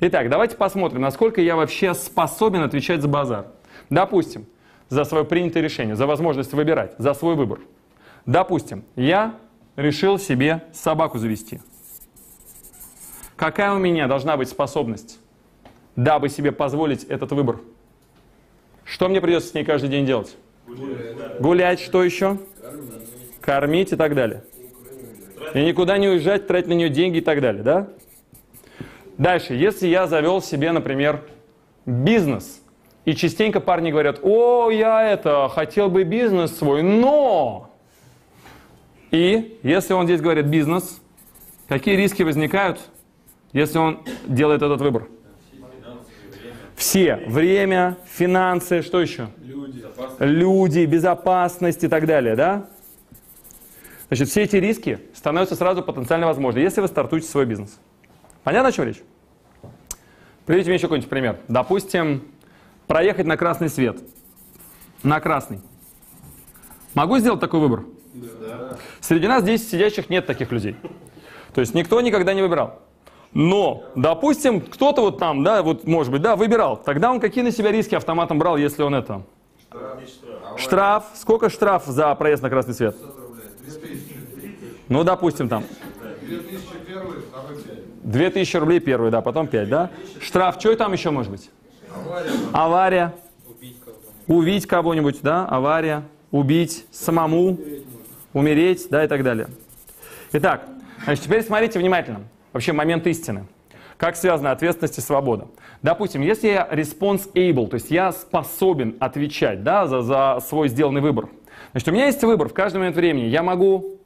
Итак, 0.00 0.28
давайте 0.28 0.56
посмотрим, 0.56 1.00
насколько 1.00 1.40
я 1.40 1.56
вообще 1.56 1.94
способен 1.94 2.62
отвечать 2.62 3.02
за 3.02 3.08
базар. 3.08 3.46
Допустим, 3.90 4.46
за 4.88 5.04
свое 5.04 5.24
принятое 5.24 5.62
решение, 5.62 5.96
за 5.96 6.06
возможность 6.06 6.52
выбирать, 6.52 6.94
за 6.98 7.14
свой 7.14 7.34
выбор. 7.34 7.60
Допустим, 8.26 8.84
я 8.96 9.34
решил 9.76 10.18
себе 10.18 10.64
собаку 10.72 11.18
завести. 11.18 11.60
Какая 13.36 13.72
у 13.72 13.78
меня 13.78 14.06
должна 14.06 14.36
быть 14.36 14.48
способность, 14.48 15.18
дабы 15.96 16.28
себе 16.28 16.52
позволить 16.52 17.04
этот 17.04 17.32
выбор? 17.32 17.60
Что 18.84 19.08
мне 19.08 19.20
придется 19.20 19.48
с 19.48 19.54
ней 19.54 19.64
каждый 19.64 19.88
день 19.88 20.06
делать? 20.06 20.36
Гулять, 21.40 21.80
что 21.80 22.02
еще? 22.04 22.38
Кормить 23.40 23.92
и 23.92 23.96
так 23.96 24.14
далее. 24.14 24.44
И 25.54 25.64
никуда 25.64 25.98
не 25.98 26.08
уезжать, 26.08 26.46
тратить 26.46 26.68
на 26.68 26.74
нее 26.74 26.88
деньги 26.88 27.18
и 27.18 27.20
так 27.20 27.40
далее, 27.40 27.62
да? 27.62 27.88
Дальше, 29.18 29.54
если 29.54 29.86
я 29.86 30.06
завел 30.06 30.40
себе, 30.40 30.72
например, 30.72 31.22
бизнес, 31.84 32.62
и 33.04 33.14
частенько 33.14 33.60
парни 33.60 33.90
говорят, 33.90 34.20
о, 34.22 34.70
я 34.70 35.02
это, 35.02 35.48
хотел 35.48 35.90
бы 35.90 36.04
бизнес 36.04 36.56
свой, 36.56 36.82
но... 36.82 37.70
И 39.10 39.58
если 39.62 39.92
он 39.92 40.06
здесь 40.06 40.20
говорит 40.20 40.46
бизнес, 40.46 41.00
какие 41.68 41.96
риски 41.96 42.22
возникают, 42.22 42.80
если 43.52 43.78
он 43.78 44.02
делает 44.26 44.62
этот 44.62 44.80
выбор? 44.80 45.08
Все. 46.76 47.16
Время, 47.26 47.96
финансы, 48.06 48.82
что 48.82 49.00
еще? 49.00 49.28
Люди. 49.42 49.84
Люди, 50.18 50.84
безопасность 50.84 51.84
и 51.84 51.88
так 51.88 52.06
далее, 52.06 52.34
да? 52.34 52.68
Значит, 54.08 54.28
все 54.28 54.42
эти 54.42 54.56
риски 54.56 54.98
становятся 55.14 55.54
сразу 55.54 55.82
потенциально 55.82 56.26
возможны, 56.26 56.58
если 56.58 56.80
вы 56.80 56.88
стартуете 56.88 57.28
свой 57.28 57.46
бизнес. 57.46 57.78
Понятно, 58.44 58.68
о 58.68 58.72
чем 58.72 58.86
речь? 58.86 59.02
Приведите 60.44 60.70
мне 60.70 60.76
еще 60.76 60.86
какой-нибудь 60.86 61.08
пример. 61.08 61.38
Допустим, 61.48 62.24
проехать 62.86 63.26
на 63.26 63.36
красный 63.36 63.68
свет. 63.68 64.02
На 65.02 65.20
красный. 65.20 65.60
Могу 66.94 67.18
сделать 67.18 67.40
такой 67.40 67.60
выбор? 67.60 67.84
Да. 68.14 68.76
Среди 69.00 69.28
нас 69.28 69.42
здесь 69.42 69.70
сидящих 69.70 70.10
нет 70.10 70.26
таких 70.26 70.52
людей. 70.52 70.76
То 71.54 71.60
есть 71.60 71.74
никто 71.74 72.00
никогда 72.00 72.34
не 72.34 72.42
выбирал. 72.42 72.82
Но, 73.34 73.84
допустим, 73.94 74.60
кто-то 74.60 75.00
вот 75.00 75.18
там, 75.18 75.42
да, 75.42 75.62
вот 75.62 75.86
может 75.86 76.12
быть, 76.12 76.20
да, 76.20 76.36
выбирал. 76.36 76.76
Тогда 76.76 77.10
он 77.10 77.18
какие 77.18 77.42
на 77.42 77.50
себя 77.50 77.72
риски 77.72 77.94
автоматом 77.94 78.38
брал, 78.38 78.56
если 78.56 78.82
он 78.82 78.94
это? 78.94 79.22
Штраф. 80.56 81.04
Сколько 81.14 81.48
штраф 81.48 81.86
за 81.86 82.14
проезд 82.14 82.42
на 82.42 82.50
красный 82.50 82.74
свет? 82.74 82.94
Ну, 84.88 85.02
допустим, 85.02 85.48
там. 85.48 85.64
2000 88.02 88.56
рублей 88.56 88.80
первый, 88.80 89.10
да, 89.10 89.22
потом 89.22 89.46
5, 89.46 89.68
да? 89.68 89.90
Штраф, 90.20 90.56
что 90.58 90.74
там 90.76 90.92
еще 90.92 91.10
может 91.10 91.30
быть? 91.30 91.50
Авария. 92.52 93.14
Убить 94.26 94.66
кого-нибудь, 94.66 95.20
да, 95.22 95.46
авария. 95.46 96.02
Убить 96.30 96.86
самому, 96.90 97.58
умереть, 98.32 98.88
да, 98.90 99.04
и 99.04 99.08
так 99.08 99.22
далее. 99.22 99.48
Итак, 100.32 100.66
значит, 101.04 101.24
теперь 101.24 101.42
смотрите 101.42 101.78
внимательно. 101.78 102.22
Вообще 102.52 102.72
момент 102.72 103.06
истины. 103.06 103.46
Как 103.96 104.16
связана 104.16 104.50
ответственность 104.50 104.98
и 104.98 105.00
свобода? 105.00 105.48
Допустим, 105.80 106.22
если 106.22 106.48
я 106.48 106.68
response 106.70 107.32
able, 107.34 107.68
то 107.68 107.74
есть 107.74 107.90
я 107.90 108.12
способен 108.12 108.96
отвечать 108.98 109.62
да, 109.62 109.86
за, 109.86 110.02
за 110.02 110.38
свой 110.46 110.68
сделанный 110.68 111.00
выбор. 111.00 111.28
Значит, 111.70 111.88
у 111.88 111.92
меня 111.92 112.06
есть 112.06 112.22
выбор 112.22 112.48
в 112.48 112.52
каждый 112.52 112.78
момент 112.78 112.96
времени. 112.96 113.26
Я 113.26 113.42
могу 113.42 114.00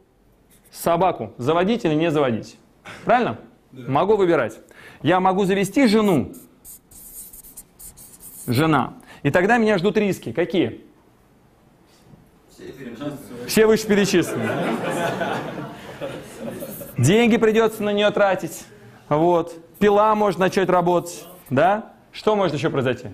собаку 0.71 1.33
заводить 1.39 1.85
или 1.85 1.95
не 1.95 2.11
заводить. 2.11 2.59
Правильно? 3.05 3.39
Да. 3.73 3.91
Могу 3.91 4.17
выбирать. 4.17 4.59
Я 5.03 5.21
могу 5.21 5.45
завести 5.45 5.87
жену. 5.87 6.33
Жена. 8.47 8.95
И 9.23 9.31
тогда 9.31 9.59
меня 9.59 9.79
ждут 9.79 9.97
риски. 9.97 10.33
Какие? 10.33 10.83
Все 13.47 13.67
вышеперечисленные. 13.67 14.51
Деньги 16.99 17.37
придется 17.37 17.83
на 17.83 17.93
нее 17.93 18.11
тратить. 18.11 18.65
Вот. 19.09 19.55
Пила 19.79 20.15
может 20.15 20.41
начать 20.41 20.69
работать. 20.69 21.27
Да? 21.51 21.93
Что 22.13 22.35
может 22.35 22.55
еще 22.55 22.71
произойти? 22.71 23.09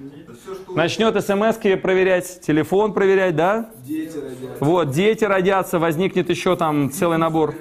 Начнет 0.68 1.14
смс 1.24 1.56
проверять, 1.56 2.40
телефон 2.40 2.92
проверять, 2.94 3.34
да? 3.34 3.70
Дети 3.84 4.16
родятся. 4.16 4.64
Вот, 4.64 4.90
дети 4.90 5.24
родятся, 5.24 5.78
возникнет 5.80 6.30
еще 6.30 6.54
там 6.54 6.90
целый 6.90 7.18
набор. 7.18 7.56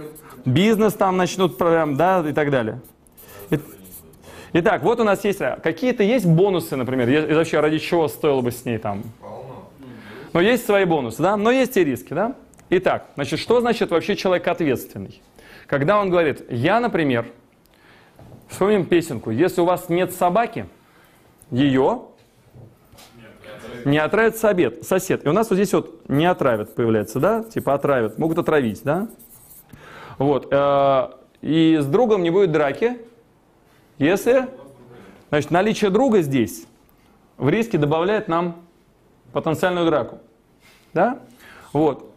Бизнес 0.45 0.93
там 0.93 1.17
начнут, 1.17 1.57
да, 1.57 2.23
и 2.27 2.33
так 2.33 2.51
далее. 2.51 2.81
Итак, 4.53 4.83
вот 4.83 4.99
у 4.99 5.03
нас 5.03 5.23
есть, 5.23 5.39
какие-то 5.63 6.03
есть 6.03 6.25
бонусы, 6.25 6.75
например, 6.75 7.09
и 7.09 7.33
вообще 7.33 7.59
ради 7.59 7.79
чего 7.79 8.07
стоило 8.07 8.41
бы 8.41 8.51
с 8.51 8.63
ней 8.65 8.77
там? 8.77 9.03
Но 10.33 10.41
есть 10.41 10.65
свои 10.65 10.85
бонусы, 10.85 11.23
да, 11.23 11.37
но 11.37 11.49
есть 11.51 11.75
и 11.75 11.83
риски, 11.83 12.13
да? 12.13 12.35
Итак, 12.69 13.07
значит, 13.15 13.39
что 13.39 13.61
значит 13.61 13.89
вообще 13.91 14.15
человек 14.15 14.47
ответственный? 14.47 15.21
Когда 15.71 16.01
он 16.01 16.09
говорит, 16.09 16.43
я, 16.51 16.81
например, 16.81 17.27
вспомним 18.49 18.85
песенку, 18.85 19.31
если 19.31 19.61
у 19.61 19.65
вас 19.65 19.87
нет 19.87 20.11
собаки, 20.11 20.67
ее 21.49 22.07
не 23.85 23.97
отравит 23.97 24.35
сосед. 24.35 24.83
сосед. 24.83 25.25
И 25.25 25.29
у 25.29 25.31
нас 25.31 25.49
вот 25.49 25.55
здесь 25.55 25.71
вот 25.71 26.09
не 26.09 26.25
отравят 26.25 26.75
появляется, 26.75 27.21
да? 27.21 27.43
Типа 27.43 27.73
отравят, 27.73 28.17
могут 28.17 28.37
отравить, 28.37 28.83
да? 28.83 29.07
Вот. 30.17 30.49
Э, 30.51 31.11
и 31.41 31.77
с 31.79 31.85
другом 31.85 32.21
не 32.21 32.31
будет 32.31 32.51
драки, 32.51 32.97
если... 33.97 34.49
Значит, 35.29 35.51
наличие 35.51 35.89
друга 35.89 36.21
здесь 36.21 36.67
в 37.37 37.47
риске 37.47 37.77
добавляет 37.77 38.27
нам 38.27 38.65
потенциальную 39.31 39.85
драку. 39.85 40.19
Да? 40.93 41.19
Вот. 41.71 42.13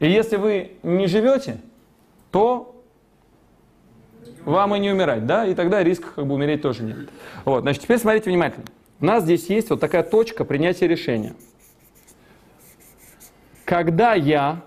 И 0.00 0.10
если 0.10 0.38
вы 0.38 0.72
не 0.82 1.06
живете, 1.06 1.60
то 2.32 2.72
вам 4.46 4.74
и 4.76 4.78
не 4.78 4.90
умирать, 4.90 5.26
да? 5.26 5.44
И 5.46 5.54
тогда 5.54 5.82
риска 5.82 6.08
как 6.14 6.26
бы 6.26 6.34
умереть 6.34 6.62
тоже 6.62 6.84
нет. 6.84 6.96
Вот. 7.44 7.62
Значит, 7.62 7.82
теперь 7.82 7.98
смотрите 7.98 8.30
внимательно. 8.30 8.64
У 9.00 9.04
нас 9.04 9.24
здесь 9.24 9.50
есть 9.50 9.68
вот 9.68 9.80
такая 9.80 10.02
точка 10.02 10.44
принятия 10.44 10.86
решения. 10.86 11.34
Когда 13.64 14.14
я 14.14 14.62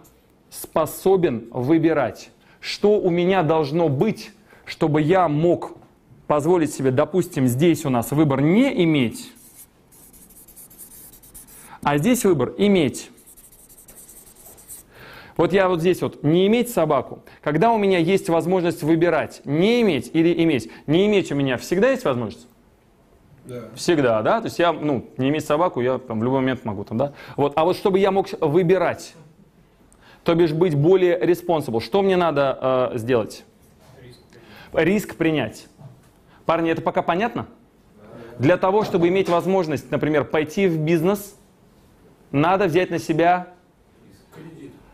способен 0.49 1.47
выбирать, 1.51 2.29
что 2.59 2.99
у 2.99 3.09
меня 3.09 3.41
должно 3.41 3.87
быть, 3.87 4.31
чтобы 4.65 5.01
я 5.01 5.27
мог 5.29 5.77
позволить 6.27 6.73
себе, 6.73 6.91
допустим, 6.91 7.47
здесь 7.47 7.85
у 7.85 7.89
нас 7.89 8.11
выбор 8.11 8.41
не 8.41 8.83
иметь, 8.83 9.31
а 11.81 11.97
здесь 11.97 12.25
выбор 12.25 12.53
иметь. 12.57 13.09
Вот 15.39 15.53
я 15.53 15.69
вот 15.69 15.79
здесь 15.79 16.01
вот 16.01 16.21
не 16.21 16.47
иметь 16.47 16.69
собаку. 16.69 17.23
Когда 17.41 17.71
у 17.71 17.77
меня 17.77 17.97
есть 17.97 18.27
возможность 18.27 18.83
выбирать, 18.83 19.39
не 19.45 19.81
иметь 19.81 20.11
или 20.11 20.43
иметь, 20.43 20.69
не 20.85 21.07
иметь 21.07 21.31
у 21.31 21.35
меня 21.35 21.55
всегда 21.55 21.91
есть 21.91 22.03
возможность? 22.03 22.45
Да. 23.45 23.69
Всегда, 23.73 24.21
да? 24.21 24.41
То 24.41 24.47
есть 24.47 24.59
я, 24.59 24.73
ну, 24.73 25.09
не 25.15 25.29
иметь 25.29 25.45
собаку, 25.45 25.79
я 25.79 25.97
там 25.97 26.19
в 26.19 26.23
любой 26.25 26.41
момент 26.41 26.65
могу 26.65 26.83
там, 26.83 26.97
да? 26.97 27.13
Вот, 27.37 27.53
а 27.55 27.63
вот 27.63 27.77
чтобы 27.77 27.99
я 27.99 28.11
мог 28.11 28.27
выбирать, 28.41 29.15
то 30.25 30.35
бишь 30.35 30.51
быть 30.51 30.75
более 30.75 31.17
responsible, 31.17 31.79
что 31.79 32.01
мне 32.01 32.17
надо 32.17 32.89
э, 32.91 32.97
сделать? 32.97 33.45
Риск. 34.03 34.19
Риск 34.73 35.15
принять. 35.15 35.67
Парни, 36.45 36.69
это 36.69 36.81
пока 36.81 37.01
понятно? 37.01 37.47
Для 38.39 38.57
того, 38.57 38.83
чтобы 38.83 39.07
иметь 39.07 39.29
возможность, 39.29 39.89
например, 39.89 40.25
пойти 40.25 40.67
в 40.67 40.77
бизнес, 40.79 41.37
надо 42.29 42.65
взять 42.65 42.89
на 42.89 42.99
себя 42.99 43.53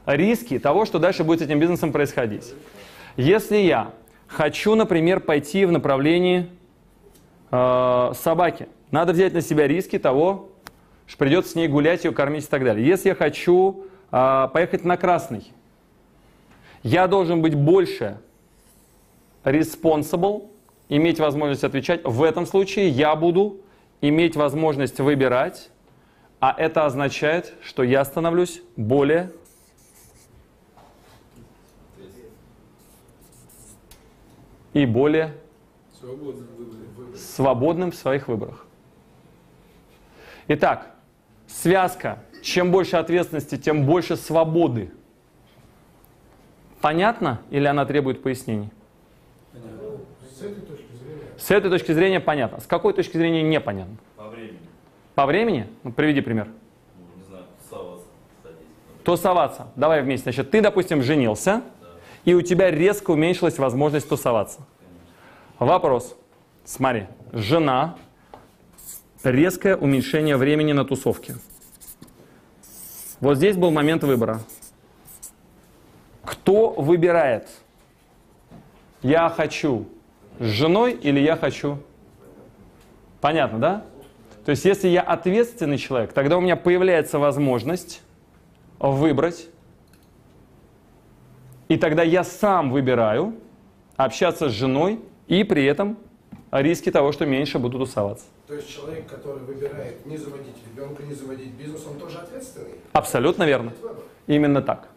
риски 0.05 0.59
того, 0.59 0.85
что 0.85 0.99
дальше 0.99 1.23
будет 1.23 1.39
с 1.39 1.43
этим 1.43 1.59
бизнесом 1.59 1.91
происходить. 1.91 2.53
Если 3.17 3.57
я 3.57 3.91
хочу, 4.27 4.75
например, 4.75 5.19
пойти 5.19 5.65
в 5.65 5.71
направлении 5.71 6.49
э, 7.51 8.11
собаки. 8.15 8.67
Надо 8.91 9.13
взять 9.13 9.33
на 9.33 9.41
себя 9.41 9.67
риски 9.67 9.99
того, 9.99 10.49
что 11.07 11.17
придется 11.17 11.51
с 11.51 11.55
ней 11.55 11.67
гулять, 11.67 12.03
ее 12.03 12.11
кормить 12.11 12.45
и 12.45 12.47
так 12.47 12.63
далее. 12.63 12.85
Если 12.85 13.09
я 13.09 13.15
хочу 13.15 13.85
э, 14.11 14.47
поехать 14.53 14.83
на 14.83 14.97
красный, 14.97 15.51
Я 16.83 17.07
должен 17.07 17.41
быть 17.41 17.55
больше 17.55 18.19
responsible, 19.43 20.49
иметь 20.87 21.19
возможность 21.19 21.63
отвечать. 21.63 22.01
В 22.03 22.21
этом 22.21 22.45
случае 22.45 22.89
я 22.89 23.15
буду 23.15 23.61
иметь 24.01 24.35
возможность 24.35 24.99
выбирать, 24.99 25.71
а 26.39 26.53
это 26.55 26.85
означает, 26.85 27.53
что 27.63 27.81
я 27.81 28.05
становлюсь 28.05 28.61
более 28.75 29.31
и 34.75 34.85
более 34.85 35.33
свободным 37.15 37.91
в 37.91 37.95
своих 37.95 38.27
выборах. 38.27 38.67
Итак, 40.49 40.91
связка. 41.47 42.19
Чем 42.43 42.71
больше 42.71 42.97
ответственности, 42.97 43.57
тем 43.57 43.85
больше 43.85 44.17
свободы. 44.17 44.91
Понятно 46.81 47.41
или 47.49 47.65
она 47.65 47.85
требует 47.85 48.21
пояснений? 48.21 48.69
С 49.53 50.41
этой 50.41 50.61
точки 50.61 50.91
зрения. 50.91 51.23
С 51.37 51.51
этой 51.51 51.71
точки 51.71 51.91
зрения 51.93 52.19
понятно. 52.19 52.59
С 52.59 52.67
какой 52.67 52.93
точки 52.93 53.17
зрения 53.17 53.41
непонятно? 53.41 53.95
По 54.17 54.27
времени. 54.27 54.59
По 55.15 55.25
времени? 55.25 55.67
Ну, 55.83 55.93
приведи 55.93 56.19
пример. 56.19 56.49
Ну, 56.97 57.21
не 57.21 57.23
знаю, 57.23 57.45
тусоваться, 57.63 58.07
кстати. 58.37 58.57
Тусоваться. 59.05 59.67
Давай 59.77 60.03
вместе. 60.03 60.23
Значит, 60.25 60.51
ты, 60.51 60.61
допустим, 60.61 61.01
женился, 61.01 61.63
и 62.25 62.33
у 62.33 62.41
тебя 62.41 62.71
резко 62.71 63.11
уменьшилась 63.11 63.57
возможность 63.57 64.09
тусоваться. 64.09 64.61
Вопрос. 65.59 66.17
Смотри, 66.65 67.05
жена, 67.31 67.95
резкое 69.23 69.75
уменьшение 69.75 70.35
времени 70.35 70.73
на 70.73 70.83
тусовке. 70.83 71.35
Вот 73.19 73.37
здесь 73.37 73.55
был 73.55 73.71
момент 73.71 74.03
выбора. 74.03 74.41
Кто 76.23 76.71
выбирает? 76.71 77.47
Я 79.01 79.29
хочу 79.29 79.87
с 80.39 80.45
женой 80.45 80.93
или 80.93 81.19
я 81.19 81.37
хочу? 81.37 81.77
Понятно, 83.21 83.59
да? 83.59 83.85
То 84.43 84.51
есть, 84.51 84.65
если 84.65 84.87
я 84.87 85.01
ответственный 85.01 85.77
человек, 85.77 86.13
тогда 86.13 86.37
у 86.37 86.41
меня 86.41 86.55
появляется 86.55 87.17
возможность 87.17 88.01
выбрать. 88.79 89.47
И 91.67 91.77
тогда 91.77 92.03
я 92.03 92.23
сам 92.23 92.71
выбираю 92.71 93.33
общаться 93.95 94.49
с 94.49 94.51
женой 94.51 94.99
и 95.27 95.43
при 95.43 95.65
этом 95.65 95.97
риски 96.51 96.91
того, 96.91 97.11
что 97.11 97.25
меньше 97.25 97.59
буду 97.59 97.79
тусоваться. 97.79 98.25
То 98.47 98.53
есть 98.53 98.69
человек, 98.73 99.07
который 99.07 99.43
выбирает 99.43 100.05
не 100.05 100.17
заводить 100.17 100.55
ребенка, 100.71 101.03
не 101.03 101.13
заводить 101.13 101.51
бизнес, 101.53 101.83
он 101.89 101.97
тоже 101.99 102.19
ответственный? 102.19 102.75
Абсолютно 102.93 103.43
верно. 103.43 103.73
Именно 104.27 104.61
так. 104.61 104.89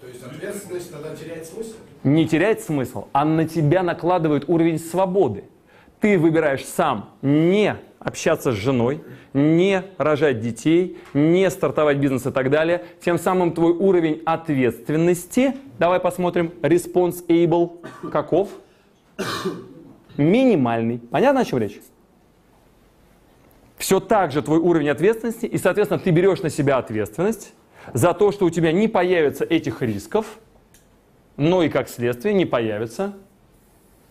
То 0.00 0.06
есть 0.06 0.22
ответственность 0.22 0.92
тогда 0.92 1.14
теряет 1.14 1.46
смысл? 1.46 1.74
Не 2.04 2.26
теряет 2.26 2.60
смысл, 2.60 3.08
а 3.12 3.24
на 3.24 3.46
тебя 3.46 3.82
накладывает 3.82 4.48
уровень 4.48 4.78
свободы. 4.78 5.44
Ты 6.00 6.18
выбираешь 6.18 6.64
сам 6.64 7.10
не 7.20 7.76
общаться 8.00 8.50
с 8.52 8.54
женой, 8.54 9.04
не 9.34 9.84
рожать 9.98 10.40
детей, 10.40 10.98
не 11.14 11.48
стартовать 11.50 11.98
бизнес 11.98 12.26
и 12.26 12.30
так 12.30 12.50
далее. 12.50 12.84
Тем 13.04 13.18
самым 13.18 13.52
твой 13.52 13.72
уровень 13.72 14.22
ответственности, 14.24 15.54
давай 15.78 16.00
посмотрим, 16.00 16.52
responsible, 16.62 17.84
каков? 18.10 18.48
Минимальный. 20.16 20.98
Понятно, 20.98 21.42
о 21.42 21.44
чем 21.44 21.58
речь? 21.58 21.80
Все 23.76 24.00
так 24.00 24.32
же 24.32 24.42
твой 24.42 24.58
уровень 24.58 24.88
ответственности, 24.88 25.46
и, 25.46 25.56
соответственно, 25.58 26.00
ты 26.00 26.10
берешь 26.10 26.42
на 26.42 26.50
себя 26.50 26.78
ответственность 26.78 27.52
за 27.92 28.12
то, 28.14 28.32
что 28.32 28.46
у 28.46 28.50
тебя 28.50 28.72
не 28.72 28.88
появится 28.88 29.44
этих 29.44 29.82
рисков, 29.82 30.38
но 31.36 31.62
и 31.62 31.68
как 31.68 31.88
следствие 31.88 32.34
не 32.34 32.44
появится 32.44 33.14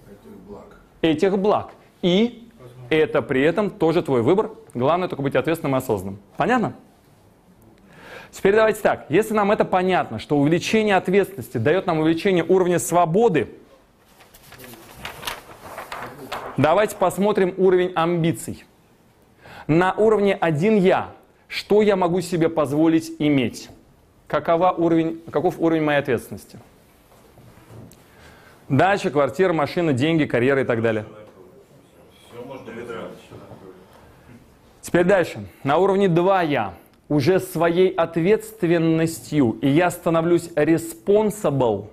Это 0.08 0.30
благ. 0.48 0.78
этих 1.02 1.38
благ. 1.38 1.72
И 2.02 2.49
это 2.90 3.22
при 3.22 3.42
этом 3.42 3.70
тоже 3.70 4.02
твой 4.02 4.22
выбор. 4.22 4.52
Главное 4.74 5.08
только 5.08 5.22
быть 5.22 5.36
ответственным 5.36 5.76
и 5.76 5.78
осознанным. 5.78 6.20
Понятно? 6.38 6.74
Теперь 8.32 8.56
давайте 8.56 8.82
так. 8.82 9.06
Если 9.10 9.34
нам 9.34 9.52
это 9.52 9.66
понятно, 9.66 10.20
что 10.20 10.38
увеличение 10.38 10.96
ответственности 10.96 11.58
дает 11.58 11.88
нам 11.88 12.00
увеличение 12.00 12.44
уровня 12.44 12.80
свободы, 12.80 13.50
давайте 16.58 16.96
посмотрим 16.96 17.54
уровень 17.58 17.92
амбиций. 17.96 18.66
На 19.68 19.94
уровне 19.94 20.36
1 20.36 20.78
я, 20.78 21.12
что 21.48 21.82
я 21.82 21.96
могу 21.96 22.22
себе 22.22 22.50
позволить 22.50 23.12
иметь? 23.20 23.70
Какова 24.28 24.72
уровень, 24.72 25.24
каков 25.32 25.60
уровень 25.60 25.84
моей 25.84 26.00
ответственности? 26.00 26.60
Дача, 28.68 29.10
квартира, 29.10 29.52
машина, 29.52 29.94
деньги, 29.94 30.26
карьера 30.26 30.62
и 30.62 30.64
так 30.64 30.84
далее. 30.84 31.06
Все 32.28 32.44
можно 32.46 32.72
выбирать. 32.72 33.18
Теперь 34.90 35.06
дальше. 35.06 35.46
На 35.64 35.78
уровне 35.78 36.08
2 36.08 36.42
я 36.42 36.74
уже 37.10 37.40
своей 37.40 37.90
ответственностью, 37.90 39.60
и 39.62 39.70
я 39.70 39.92
становлюсь 39.92 40.50
responsible 40.56 41.90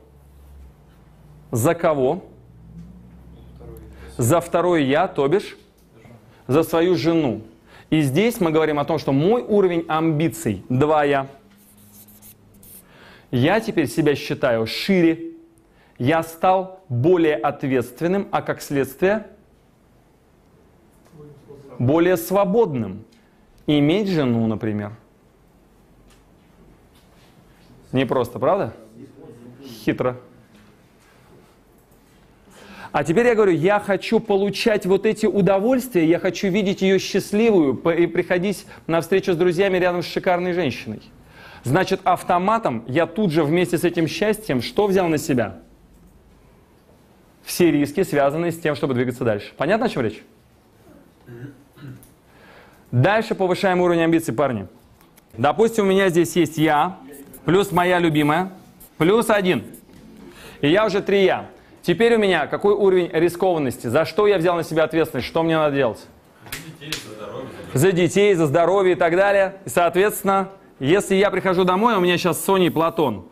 за 1.50 1.74
кого? 1.74 2.24
За 4.16 4.40
второе 4.40 4.80
я, 4.80 5.09
то 5.09 5.28
бишь 5.28 5.59
за 6.46 6.62
свою 6.62 6.96
жену. 6.96 7.42
И 7.90 8.00
здесь 8.00 8.40
мы 8.40 8.50
говорим 8.50 8.78
о 8.78 8.87
том, 8.87 8.98
что 8.98 9.12
мой 9.12 9.42
уровень 9.42 9.85
амбиций 9.88 10.64
2 10.70 11.04
я. 11.04 11.26
Я 13.30 13.61
теперь 13.61 13.88
себя 13.88 14.14
считаю 14.14 14.66
шире. 14.66 15.32
Я 15.98 16.22
стал 16.22 16.80
более 16.88 17.37
ответственным, 17.37 18.26
а 18.30 18.40
как 18.40 18.62
следствие 18.62 19.26
более 21.79 22.17
свободным. 22.17 23.05
Иметь 23.67 24.09
жену, 24.09 24.47
например. 24.47 24.93
Не 27.93 28.05
просто, 28.05 28.39
правда? 28.39 28.75
Хитро. 29.85 30.17
А 32.93 33.05
теперь 33.05 33.27
я 33.27 33.35
говорю, 33.35 33.53
я 33.53 33.79
хочу 33.79 34.21
получать 34.21 34.87
вот 34.87 35.05
эти 35.05 35.27
удовольствия, 35.27 36.07
я 36.07 36.19
хочу 36.19 36.49
видеть 36.49 36.81
ее 36.81 36.99
счастливую 36.99 37.75
и 37.93 38.07
приходить 38.07 38.67
на 38.87 39.01
встречу 39.01 39.35
с 39.35 39.37
друзьями 39.37 39.77
рядом 39.77 40.03
с 40.03 40.07
шикарной 40.07 40.55
женщиной. 40.55 41.03
Значит, 41.62 42.01
автоматом 42.05 42.85
я 42.87 43.07
тут 43.07 43.33
же 43.33 43.43
вместе 43.43 43.77
с 43.77 43.85
этим 43.85 44.07
счастьем 44.07 44.62
что 44.62 44.87
взял 44.87 45.09
на 45.09 45.19
себя? 45.19 45.59
Все 47.43 47.71
риски, 47.71 48.03
связанные 48.03 48.51
с 48.51 48.59
тем, 48.59 48.75
чтобы 48.75 48.95
двигаться 48.95 49.25
дальше. 49.25 49.53
Понятно, 49.57 49.87
о 49.87 49.89
чем 49.89 50.03
речь? 50.03 50.23
Дальше 52.96 53.35
повышаем 53.35 53.82
уровень 53.82 54.04
амбиций, 54.04 54.32
парни. 54.32 54.68
Допустим, 55.37 55.85
у 55.85 55.88
меня 55.90 56.09
здесь 56.09 56.35
есть 56.35 56.56
я, 56.56 56.96
плюс 57.44 57.70
моя 57.70 57.98
любимая, 57.98 58.52
плюс 58.96 59.28
один. 59.28 59.64
И 60.62 60.70
я 60.70 60.87
уже 60.87 61.02
три 61.02 61.24
я. 61.24 61.44
Теперь 61.82 62.14
у 62.14 62.18
меня 62.18 62.46
какой 62.46 62.72
уровень 62.72 63.11
рискованности? 63.12 63.88
За 63.88 64.06
что 64.06 64.26
я 64.26 64.38
взял 64.38 64.56
на 64.56 64.62
себя 64.62 64.85
ответственность? 64.85 65.28
Что 65.28 65.42
мне 65.42 65.59
надо 65.59 65.76
делать? 65.76 66.06
Детей 66.80 66.90
за 66.94 67.14
здоровье. 67.14 67.48
За 67.74 67.92
детей, 67.92 68.35
за 68.35 68.46
здоровье 68.46 68.92
и 68.94 68.96
так 68.96 69.14
далее. 69.14 69.56
И, 69.66 69.68
соответственно, 69.68 70.48
если 70.78 71.16
я 71.16 71.30
прихожу 71.30 71.64
домой, 71.64 71.96
у 71.96 72.00
меня 72.00 72.16
сейчас 72.16 72.42
Соня 72.42 72.68
и 72.68 72.70
Платон. 72.70 73.26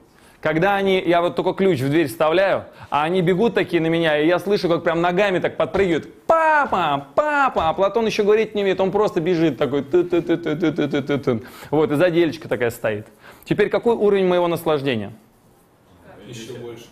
Когда 0.45 0.77
они, 0.77 1.01
я 1.01 1.23
вот 1.23 1.37
только 1.37 1.55
ключ 1.55 1.81
в 1.81 1.89
дверь 1.89 2.07
вставляю, 2.07 2.67
а 2.91 3.05
они 3.05 3.23
бегут 3.23 3.55
такие 3.55 3.81
на 3.81 3.87
меня, 3.87 4.19
и 4.19 4.27
я 4.27 4.39
слышу, 4.39 4.69
как 4.69 4.85
прям 4.85 5.01
ногами 5.01 5.39
так 5.39 5.57
подпрыгивают. 5.57 6.27
Папа, 6.27 7.07
папа, 7.15 7.71
а 7.71 7.73
Платон 7.73 8.05
еще 8.05 8.25
говорить 8.25 8.55
не 8.55 8.61
умеет, 8.61 8.79
он 8.79 8.93
просто 8.93 9.23
бежит 9.23 9.57
такой. 9.57 9.83
ты-ты-ты-ты-ты-ты-ты-ты. 9.83 11.41
Вот, 11.71 11.91
и 11.91 11.95
сзади 11.95 12.19
Элечка 12.19 12.47
такая 12.47 12.69
стоит. 12.69 13.07
Теперь 13.47 13.71
какой 13.71 13.97
уровень 13.97 14.27
моего 14.27 14.47
наслаждения? 14.47 15.15
Еще 16.29 16.53
больше. 16.53 16.85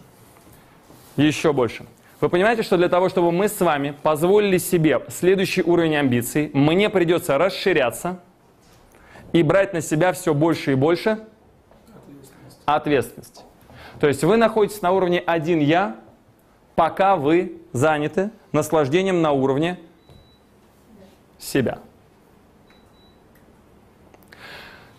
Еще 1.17 1.53
больше. 1.53 1.85
Вы 2.23 2.31
понимаете, 2.31 2.63
что 2.63 2.79
для 2.79 2.89
того, 2.89 3.11
чтобы 3.11 3.33
мы 3.33 3.49
с 3.49 3.61
вами 3.61 3.95
позволили 4.03 4.57
себе 4.57 5.03
следующий 5.09 5.63
уровень 5.63 5.97
амбиций, 5.97 6.51
мне 6.55 6.89
придется 6.89 7.37
расширяться 7.37 8.19
и 9.35 9.43
брать 9.43 9.75
на 9.75 9.83
себя 9.83 10.15
все 10.15 10.33
больше 10.33 10.73
и 10.73 10.75
больше 10.75 11.27
ответственность. 12.65 13.45
То 14.01 14.09
есть 14.09 14.25
вы 14.25 14.37
находитесь 14.37 14.83
на 14.83 14.91
уровне 14.93 15.21
один 15.21 15.61
я, 15.61 15.97
пока 16.75 17.17
вы 17.17 17.61
заняты 17.73 18.31
наслаждением 18.53 19.23
на 19.23 19.33
уровне 19.33 19.79
себя. 21.39 21.79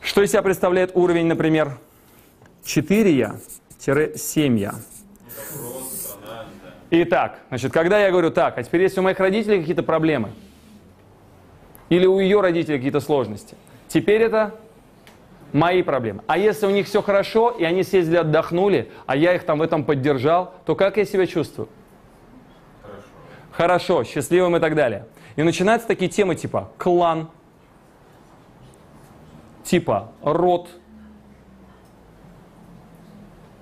Что 0.01 0.21
из 0.21 0.31
себя 0.31 0.41
представляет 0.41 0.95
уровень, 0.95 1.25
например, 1.27 1.77
4 2.65 3.11
я-7 3.15 4.57
я? 4.57 4.75
Итак, 6.91 7.39
значит, 7.49 7.73
когда 7.73 7.99
я 7.99 8.11
говорю 8.11 8.29
так, 8.29 8.57
а 8.57 8.63
теперь 8.63 8.83
если 8.83 8.99
у 8.99 9.03
моих 9.03 9.19
родителей 9.19 9.59
какие-то 9.59 9.81
проблемы, 9.81 10.31
или 11.89 12.05
у 12.05 12.19
ее 12.19 12.41
родителей 12.41 12.77
какие-то 12.77 12.99
сложности, 12.99 13.55
теперь 13.87 14.21
это 14.21 14.53
Мои 15.53 15.83
проблемы. 15.83 16.23
А 16.25 16.39
если 16.39 16.65
у 16.65 16.71
них 16.71 16.87
все 16.87 17.03
хорошо, 17.03 17.51
и 17.51 17.63
они 17.63 17.83
съездили, 17.83 18.17
отдохнули, 18.17 18.91
а 19.05 19.15
я 19.15 19.35
их 19.35 19.45
там 19.45 19.59
в 19.59 19.61
этом 19.61 19.83
поддержал, 19.83 20.55
то 20.65 20.75
как 20.75 20.97
я 20.97 21.05
себя 21.05 21.27
чувствую? 21.27 21.69
Хорошо. 22.81 23.03
Хорошо, 23.51 24.03
счастливым 24.03 24.57
и 24.57 24.59
так 24.59 24.73
далее. 24.73 25.05
И 25.35 25.43
начинаются 25.43 25.87
такие 25.87 26.09
темы 26.09 26.33
типа 26.33 26.71
клан, 26.79 27.29
типа 29.63 30.11
род, 30.23 30.69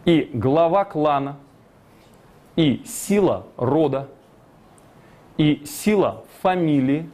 и 0.06 0.30
глава 0.34 0.86
клана, 0.86 1.38
и 2.56 2.84
сила 2.86 3.48
рода, 3.58 4.08
и 5.36 5.64
сила 5.66 6.24
фамилии. 6.42 7.10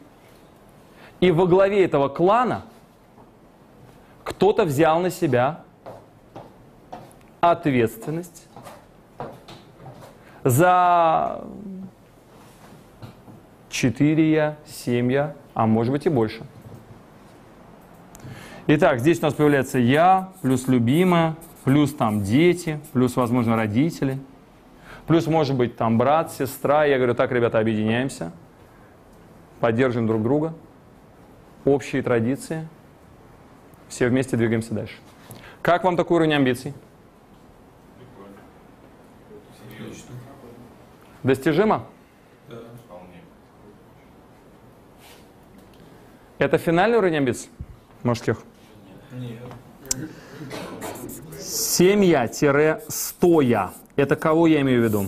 И 1.20 1.32
во 1.32 1.48
главе 1.48 1.84
этого 1.84 2.10
клана 2.10 2.66
кто-то 4.28 4.66
взял 4.66 5.00
на 5.00 5.10
себя 5.10 5.62
ответственность 7.40 8.48
за 10.44 11.46
4 13.70 14.32
я, 14.32 14.58
7 14.66 15.12
я, 15.14 15.34
а 15.54 15.66
может 15.66 15.94
быть 15.94 16.06
и 16.06 16.10
больше. 16.10 16.46
Итак, 18.68 19.00
здесь 19.00 19.20
у 19.20 19.22
нас 19.24 19.34
появляется 19.34 19.80
я, 19.80 20.34
плюс 20.42 20.68
любимая, 20.68 21.38
плюс 21.64 21.94
там 21.94 22.22
дети, 22.22 22.82
плюс, 22.92 23.16
возможно, 23.16 23.56
родители, 23.56 24.20
плюс, 25.08 25.26
может 25.28 25.56
быть, 25.56 25.78
там 25.78 25.98
брат, 25.98 26.34
сестра. 26.34 26.84
Я 26.84 26.98
говорю, 26.98 27.16
так, 27.16 27.32
ребята, 27.32 27.60
объединяемся, 27.60 28.34
поддерживаем 29.62 30.06
друг 30.06 30.22
друга, 30.22 30.54
общие 31.64 32.02
традиции, 32.02 32.68
все 33.90 34.08
вместе 34.08 34.38
двигаемся 34.38 34.74
дальше. 34.74 34.96
Как 35.62 35.84
вам 35.84 35.98
такой 35.98 36.18
уровень 36.18 36.34
амбиций? 36.34 36.74
Достижимо? 41.24 41.86
Да. 42.50 42.58
Это 46.38 46.58
финальный 46.58 46.98
уровень 46.98 47.18
амбиций 47.18 47.50
мужских? 48.04 48.44
Нет. 49.12 49.40
Семья-стоя. 51.40 52.84
Это 53.96 54.16
кого 54.16 54.48
я 54.48 54.62
имею 54.62 54.82
в 54.82 54.84
виду? 54.86 55.08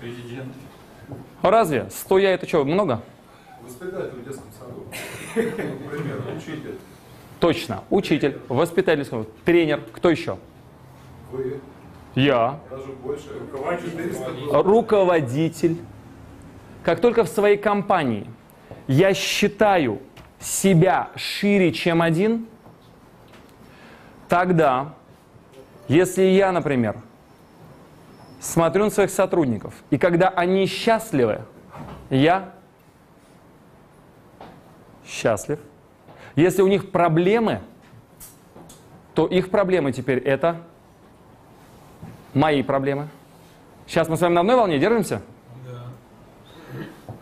Президент. 0.00 0.52
Разве? 1.42 1.88
Стоя 1.90 2.28
это 2.34 2.46
что, 2.46 2.64
много? 2.64 3.02
Воспитатель 3.62 4.20
в 4.20 4.24
детском 4.24 4.52
саду. 4.58 4.86
Например, 5.36 6.22
учитель. 6.36 6.78
Точно. 7.40 7.84
Учитель, 7.90 8.38
воспитательский, 8.48 9.24
тренер. 9.44 9.82
Кто 9.92 10.10
еще? 10.10 10.38
Вы. 11.30 11.60
Я. 12.14 12.58
Даже 12.70 12.92
больше. 13.02 13.26
Руководитель. 13.52 14.12
400 14.12 14.62
Руководитель. 14.62 15.76
Как 16.82 17.00
только 17.00 17.24
в 17.24 17.28
своей 17.28 17.58
компании 17.58 18.26
я 18.86 19.12
считаю 19.12 20.00
себя 20.40 21.10
шире, 21.16 21.72
чем 21.72 22.00
один, 22.00 22.46
тогда, 24.28 24.94
если 25.88 26.22
я, 26.22 26.52
например, 26.52 26.96
смотрю 28.40 28.84
на 28.84 28.90
своих 28.90 29.10
сотрудников, 29.10 29.74
и 29.90 29.98
когда 29.98 30.28
они 30.28 30.66
счастливы, 30.66 31.40
я 32.08 32.54
счастлив. 35.06 35.58
Если 36.34 36.62
у 36.62 36.66
них 36.66 36.90
проблемы, 36.90 37.60
то 39.14 39.26
их 39.26 39.50
проблемы 39.50 39.92
теперь 39.92 40.18
это 40.18 40.62
мои 42.34 42.62
проблемы. 42.62 43.08
Сейчас 43.86 44.08
мы 44.08 44.16
с 44.16 44.20
вами 44.20 44.34
на 44.34 44.40
одной 44.40 44.56
волне 44.56 44.78
держимся? 44.78 45.22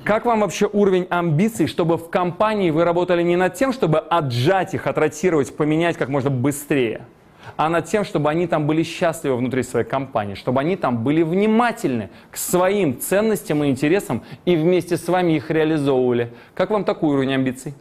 Как 0.02 0.26
вам 0.26 0.40
вообще 0.40 0.68
уровень 0.70 1.06
амбиций, 1.08 1.66
чтобы 1.66 1.96
в 1.96 2.10
компании 2.10 2.70
вы 2.70 2.84
работали 2.84 3.22
не 3.22 3.36
над 3.36 3.54
тем, 3.54 3.72
чтобы 3.72 4.00
отжать 4.00 4.74
их, 4.74 4.86
отротировать, 4.86 5.56
поменять 5.56 5.96
как 5.96 6.10
можно 6.10 6.28
быстрее, 6.28 7.06
а 7.56 7.68
над 7.68 7.86
тем, 7.86 8.04
чтобы 8.04 8.30
они 8.30 8.46
там 8.46 8.66
были 8.66 8.82
счастливы 8.82 9.36
внутри 9.36 9.62
своей 9.62 9.86
компании, 9.86 10.34
чтобы 10.34 10.60
они 10.60 10.76
там 10.76 11.04
были 11.04 11.22
внимательны 11.22 12.10
к 12.30 12.36
своим 12.36 12.98
ценностям 12.98 13.62
и 13.64 13.68
интересам 13.68 14.22
и 14.44 14.56
вместе 14.56 14.96
с 14.96 15.08
вами 15.08 15.32
их 15.32 15.50
реализовывали. 15.50 16.32
Как 16.54 16.70
вам 16.70 16.84
такой 16.84 17.10
уровень 17.10 17.34
амбиций? 17.34 17.74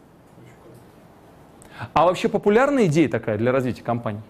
А 1.93 2.05
вообще 2.05 2.29
популярная 2.29 2.85
идея 2.85 3.09
такая 3.09 3.37
для 3.37 3.51
развития 3.51 3.83
компании? 3.83 4.21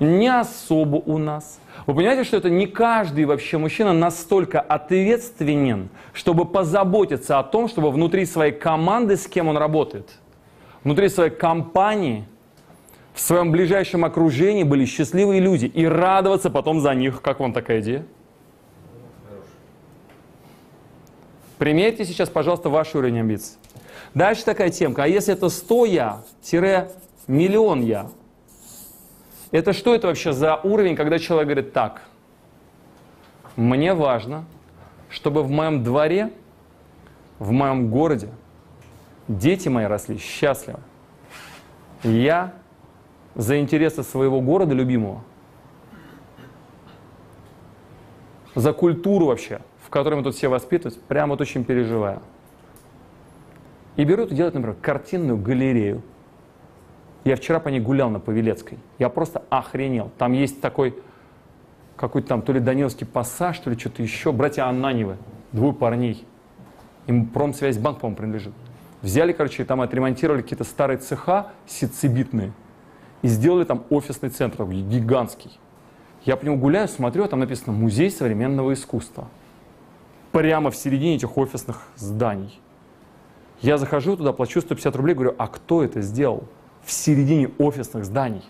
Не 0.00 0.28
особо 0.28 0.96
у 0.96 1.18
нас. 1.18 1.60
Вы 1.86 1.94
понимаете, 1.94 2.24
что 2.24 2.36
это 2.36 2.50
не 2.50 2.66
каждый 2.66 3.24
вообще 3.24 3.58
мужчина 3.58 3.92
настолько 3.92 4.60
ответственен, 4.60 5.88
чтобы 6.12 6.44
позаботиться 6.44 7.38
о 7.38 7.42
том, 7.42 7.68
чтобы 7.68 7.90
внутри 7.90 8.26
своей 8.26 8.52
команды, 8.52 9.16
с 9.16 9.26
кем 9.26 9.48
он 9.48 9.56
работает, 9.56 10.10
внутри 10.84 11.08
своей 11.08 11.30
компании, 11.30 12.26
в 13.18 13.20
своем 13.20 13.50
ближайшем 13.50 14.04
окружении 14.04 14.62
были 14.62 14.84
счастливые 14.84 15.40
люди 15.40 15.66
и 15.66 15.84
радоваться 15.84 16.50
потом 16.50 16.80
за 16.80 16.94
них. 16.94 17.20
Как 17.20 17.40
вам 17.40 17.52
такая 17.52 17.80
идея? 17.80 18.06
Примерьте 21.58 22.04
сейчас, 22.04 22.30
пожалуйста, 22.30 22.68
ваш 22.68 22.94
уровень 22.94 23.18
амбиций. 23.18 23.56
Дальше 24.14 24.44
такая 24.44 24.70
темка. 24.70 25.02
А 25.02 25.08
если 25.08 25.34
это 25.34 25.48
100 25.48 25.84
я-миллион 25.86 27.80
я, 27.80 28.08
это 29.50 29.72
что 29.72 29.96
это 29.96 30.06
вообще 30.06 30.32
за 30.32 30.54
уровень, 30.54 30.94
когда 30.94 31.18
человек 31.18 31.48
говорит 31.48 31.72
так, 31.72 32.02
мне 33.56 33.94
важно, 33.94 34.44
чтобы 35.10 35.42
в 35.42 35.50
моем 35.50 35.82
дворе, 35.82 36.30
в 37.40 37.50
моем 37.50 37.90
городе 37.90 38.28
дети 39.26 39.68
мои 39.68 39.86
росли 39.86 40.18
счастливо. 40.18 40.78
Я 42.04 42.54
за 43.38 43.58
интересы 43.58 44.02
своего 44.02 44.42
города 44.42 44.74
любимого, 44.74 45.22
за 48.54 48.74
культуру 48.74 49.26
вообще, 49.26 49.62
в 49.86 49.88
которой 49.88 50.16
мы 50.16 50.22
тут 50.22 50.34
все 50.34 50.48
воспитываемся, 50.48 51.00
прямо 51.08 51.30
вот 51.30 51.40
очень 51.40 51.64
переживаю. 51.64 52.20
И 53.96 54.04
берут 54.04 54.30
и 54.30 54.34
делают, 54.34 54.54
например, 54.54 54.76
картинную 54.82 55.38
галерею– 55.38 56.02
я 57.28 57.36
вчера 57.36 57.60
по 57.60 57.68
ней 57.68 57.80
гулял 57.80 58.08
на 58.08 58.20
Павелецкой. 58.20 58.78
Я 58.98 59.10
просто 59.10 59.42
охренел. 59.50 60.10
Там 60.16 60.32
есть 60.32 60.62
такой 60.62 60.94
какой-то 61.96 62.28
там 62.28 62.40
то 62.40 62.52
ли 62.52 62.60
Даниловский 62.60 63.06
пассаж, 63.06 63.58
то 63.58 63.68
ли 63.68 63.78
что-то 63.78 64.02
еще. 64.02 64.32
Братья 64.32 64.64
Ананевы, 64.64 65.16
двое 65.52 65.74
парней. 65.74 66.24
Им 67.06 67.26
промсвязьбанк, 67.26 68.00
по-моему, 68.00 68.16
принадлежит. 68.16 68.54
Взяли, 69.02 69.32
короче, 69.32 69.64
там 69.66 69.82
отремонтировали 69.82 70.40
какие-то 70.40 70.64
старые 70.64 70.96
цеха 70.96 71.48
сицебитные 71.66 72.52
и 73.22 73.28
сделали 73.28 73.64
там 73.64 73.84
офисный 73.90 74.30
центр, 74.30 74.58
такой 74.58 74.80
гигантский. 74.82 75.58
Я 76.24 76.36
по 76.36 76.44
нему 76.44 76.58
гуляю, 76.58 76.88
смотрю, 76.88 77.24
а 77.24 77.28
там 77.28 77.40
написано 77.40 77.72
«Музей 77.72 78.10
современного 78.10 78.72
искусства». 78.72 79.28
Прямо 80.32 80.70
в 80.70 80.76
середине 80.76 81.16
этих 81.16 81.36
офисных 81.38 81.86
зданий. 81.96 82.60
Я 83.60 83.78
захожу 83.78 84.16
туда, 84.16 84.32
плачу 84.32 84.60
150 84.60 84.94
рублей, 84.96 85.14
говорю, 85.14 85.34
а 85.38 85.48
кто 85.48 85.82
это 85.82 86.00
сделал? 86.00 86.44
в 86.88 86.90
середине 86.90 87.50
офисных 87.58 88.06
зданий, 88.06 88.42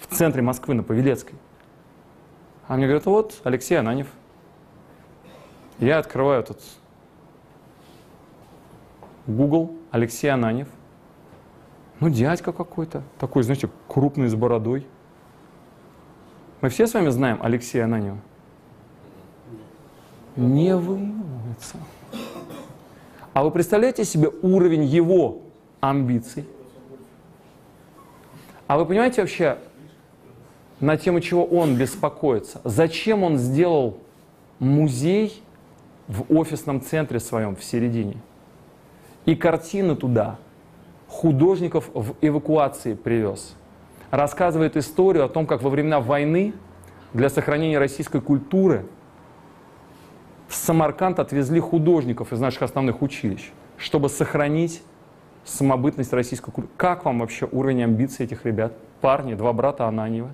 в 0.00 0.12
центре 0.12 0.42
Москвы, 0.42 0.74
на 0.74 0.82
Павелецкой. 0.82 1.38
А 2.66 2.76
мне 2.76 2.86
говорят, 2.86 3.06
вот, 3.06 3.40
Алексей 3.44 3.76
Ананев. 3.76 4.08
Я 5.78 5.98
открываю 5.98 6.42
тут 6.42 6.58
Google, 9.28 9.76
Алексей 9.92 10.26
Ананев. 10.26 10.66
Ну, 12.00 12.10
дядька 12.10 12.52
какой-то, 12.52 13.02
такой, 13.18 13.42
знаете, 13.42 13.68
крупный, 13.88 14.28
с 14.28 14.34
бородой. 14.34 14.86
Мы 16.60 16.68
все 16.68 16.86
с 16.86 16.94
вами 16.94 17.08
знаем 17.08 17.38
Алексея 17.42 17.84
Ананева? 17.84 18.18
Не 20.36 20.76
выявляется. 20.76 21.76
А 23.32 23.42
вы 23.42 23.50
представляете 23.50 24.04
себе 24.04 24.30
уровень 24.42 24.84
его 24.84 25.42
амбиций? 25.80 26.46
А 28.68 28.78
вы 28.78 28.86
понимаете 28.86 29.22
вообще, 29.22 29.58
на 30.78 30.96
тему 30.96 31.20
чего 31.20 31.44
он 31.44 31.76
беспокоится? 31.76 32.60
Зачем 32.64 33.24
он 33.24 33.38
сделал 33.38 33.98
музей 34.60 35.42
в 36.06 36.32
офисном 36.32 36.80
центре 36.80 37.18
своем 37.18 37.56
в 37.56 37.64
середине? 37.64 38.16
И 39.24 39.34
картины 39.34 39.96
туда 39.96 40.38
художников 41.08 41.90
в 41.94 42.14
эвакуации 42.20 42.94
привез. 42.94 43.54
Рассказывает 44.10 44.76
историю 44.76 45.24
о 45.24 45.28
том, 45.28 45.46
как 45.46 45.62
во 45.62 45.70
времена 45.70 46.00
войны 46.00 46.54
для 47.12 47.28
сохранения 47.28 47.78
российской 47.78 48.20
культуры 48.20 48.86
в 50.46 50.54
Самарканд 50.54 51.18
отвезли 51.18 51.60
художников 51.60 52.32
из 52.32 52.40
наших 52.40 52.62
основных 52.62 53.02
училищ, 53.02 53.52
чтобы 53.76 54.08
сохранить 54.08 54.82
самобытность 55.44 56.12
российской 56.12 56.50
культуры. 56.50 56.74
Как 56.76 57.04
вам 57.04 57.20
вообще 57.20 57.48
уровень 57.50 57.84
амбиций 57.84 58.24
этих 58.24 58.44
ребят? 58.46 58.72
Парни, 59.00 59.34
два 59.34 59.52
брата 59.52 59.86
Ананьева. 59.86 60.32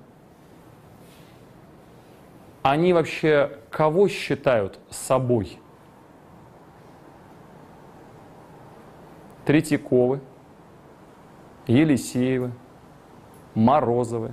Они 2.63 2.93
вообще 2.93 3.59
кого 3.71 4.09
считают 4.09 4.79
собой? 4.89 5.59
Третьяковы, 9.45 10.21
Елисеевы, 11.67 12.53
Морозовы. 13.55 14.33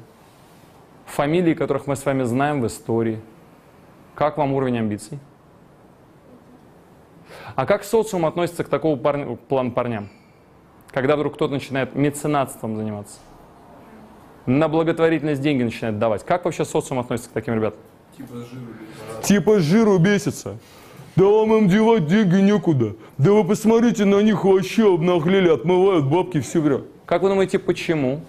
Фамилии, 1.06 1.54
которых 1.54 1.88
мы 1.88 1.96
с 1.96 2.06
вами 2.06 2.24
знаем 2.24 2.62
в 2.62 2.67
истории. 2.67 3.20
Как 4.15 4.38
вам 4.38 4.54
уровень 4.54 4.80
амбиций? 4.80 5.20
А 7.56 7.65
как 7.65 7.84
социум 7.84 8.26
относится 8.26 8.63
к 8.63 8.70
такому 8.70 8.98
парню, 8.98 9.38
плану 9.48 9.72
парням? 9.72 10.10
Когда 10.91 11.15
вдруг 11.15 11.36
кто-то 11.36 11.54
начинает 11.54 11.96
меценатством 11.96 12.76
заниматься, 12.76 13.20
на 14.46 14.67
благотворительность 14.67 15.41
деньги 15.41 15.63
начинает 15.63 16.00
давать. 16.00 16.26
Как 16.26 16.46
вообще 16.46 16.65
социум 16.65 17.00
относится 17.00 17.30
к 17.30 17.34
таким 17.34 17.56
ребятам? 17.56 17.80
Типа 18.17 18.36
жиру. 18.36 19.22
Типа 19.22 19.60
жиру 19.60 19.98
бесится. 20.00 20.58
Да 21.15 21.26
вам 21.26 21.54
им 21.54 21.67
девать 21.67 22.08
деньги 22.08 22.38
некуда. 22.38 22.96
Да 23.17 23.32
вы 23.32 23.44
посмотрите 23.44 24.06
на 24.06 24.22
них 24.22 24.44
вообще 24.44 24.94
обнаглели, 24.94 25.50
отмывают 25.50 26.06
бабки 26.06 26.39
все 26.39 26.62
время. 26.62 26.84
Как 27.12 27.24
вы 27.24 27.28
думаете, 27.28 27.60
почему? 27.60 28.21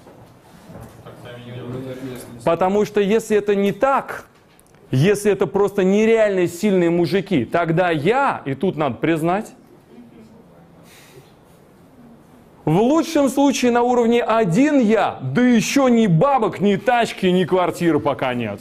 Потому 2.45 2.85
что 2.85 3.01
если 3.01 3.37
это 3.37 3.55
не 3.55 3.71
так, 3.71 4.27
если 4.91 5.31
это 5.31 5.47
просто 5.47 5.85
нереально 5.85 6.49
сильные 6.49 6.91
мужики, 6.91 7.45
тогда 7.45 7.91
я, 7.91 8.43
и 8.45 8.55
тут 8.55 8.77
надо 8.77 8.97
признать, 8.97 9.53
в 12.65 12.77
лучшем 12.77 13.29
случае 13.29 13.71
на 13.71 13.83
уровне 13.83 14.21
один 14.21 14.81
я, 14.81 15.21
да 15.23 15.43
еще 15.43 15.89
ни 15.89 16.09
бабок, 16.09 16.59
ни 16.59 16.75
тачки, 16.75 17.27
ни 17.27 17.45
квартиры 17.45 18.01
пока 18.01 18.35
нет. 18.35 18.61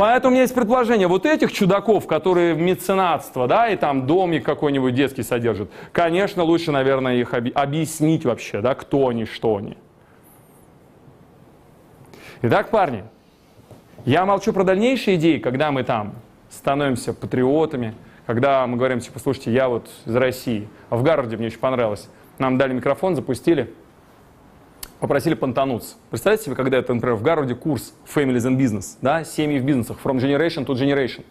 Поэтому 0.00 0.30
у 0.30 0.32
меня 0.32 0.44
есть 0.44 0.54
предположение, 0.54 1.08
вот 1.08 1.26
этих 1.26 1.52
чудаков, 1.52 2.06
которые 2.06 2.54
меценатство, 2.54 3.46
да, 3.46 3.68
и 3.68 3.76
там 3.76 4.06
домик 4.06 4.46
какой-нибудь 4.46 4.94
детский 4.94 5.22
содержат, 5.22 5.70
конечно, 5.92 6.42
лучше, 6.42 6.72
наверное, 6.72 7.16
их 7.16 7.34
оби- 7.34 7.50
объяснить 7.50 8.24
вообще, 8.24 8.62
да, 8.62 8.74
кто 8.74 9.08
они, 9.08 9.26
что 9.26 9.58
они. 9.58 9.76
Итак, 12.40 12.70
парни, 12.70 13.04
я 14.06 14.24
молчу 14.24 14.54
про 14.54 14.64
дальнейшие 14.64 15.18
идеи, 15.18 15.36
когда 15.36 15.70
мы 15.70 15.82
там 15.82 16.14
становимся 16.48 17.12
патриотами, 17.12 17.94
когда 18.24 18.66
мы 18.66 18.78
говорим, 18.78 19.00
типа, 19.00 19.18
слушайте, 19.18 19.52
я 19.52 19.68
вот 19.68 19.86
из 20.06 20.16
России, 20.16 20.66
а 20.88 20.96
в 20.96 21.02
Гарварде 21.02 21.36
мне 21.36 21.48
очень 21.48 21.58
понравилось, 21.58 22.08
нам 22.38 22.56
дали 22.56 22.72
микрофон, 22.72 23.16
запустили, 23.16 23.70
попросили 25.00 25.34
понтануться. 25.34 25.96
Представьте 26.10 26.44
себе, 26.44 26.54
когда 26.54 26.78
это, 26.78 26.94
например, 26.94 27.16
в 27.16 27.22
Гарварде 27.22 27.54
курс 27.54 27.94
Families 28.14 28.46
and 28.46 28.56
Business, 28.58 28.98
да, 29.02 29.24
семьи 29.24 29.58
в 29.58 29.64
бизнесах, 29.64 29.98
from 30.04 30.18
generation 30.18 30.64
to 30.66 30.74
generation. 30.74 31.24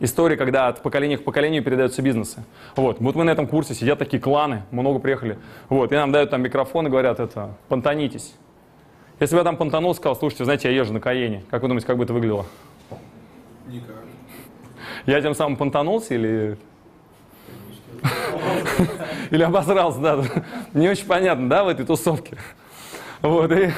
История, 0.00 0.36
когда 0.36 0.66
от 0.66 0.82
поколения 0.82 1.18
к 1.18 1.24
поколению 1.24 1.62
передаются 1.62 2.02
бизнесы. 2.02 2.42
Вот, 2.74 2.98
вот 2.98 3.14
мы 3.14 3.22
на 3.22 3.30
этом 3.30 3.46
курсе, 3.46 3.74
сидят 3.74 3.98
такие 3.98 4.20
кланы, 4.20 4.64
много 4.72 4.98
приехали, 4.98 5.38
вот, 5.68 5.92
и 5.92 5.94
нам 5.94 6.10
дают 6.10 6.30
там 6.30 6.42
микрофон 6.42 6.86
и 6.86 6.90
говорят, 6.90 7.20
это, 7.20 7.54
понтанитесь. 7.68 8.34
Если 9.20 9.36
бы 9.36 9.40
я 9.40 9.44
там 9.44 9.56
понтанул, 9.56 9.94
сказал, 9.94 10.16
слушайте, 10.16 10.44
знаете, 10.44 10.68
я 10.68 10.74
езжу 10.74 10.92
на 10.92 11.00
Каене, 11.00 11.44
как 11.50 11.62
вы 11.62 11.68
думаете, 11.68 11.86
как 11.86 11.96
бы 11.96 12.04
это 12.04 12.12
выглядело? 12.12 12.46
Никак. 13.68 13.96
Я 15.06 15.20
тем 15.20 15.34
самым 15.34 15.56
понтанулся 15.56 16.14
или... 16.14 16.58
Или 19.30 19.42
обосрался, 19.42 20.00
да. 20.00 20.22
Не 20.72 20.88
очень 20.88 21.06
понятно, 21.06 21.48
да, 21.48 21.64
в 21.64 21.68
этой 21.68 21.84
тусовке. 21.84 22.36
Вот, 23.22 23.50
и 23.52 23.70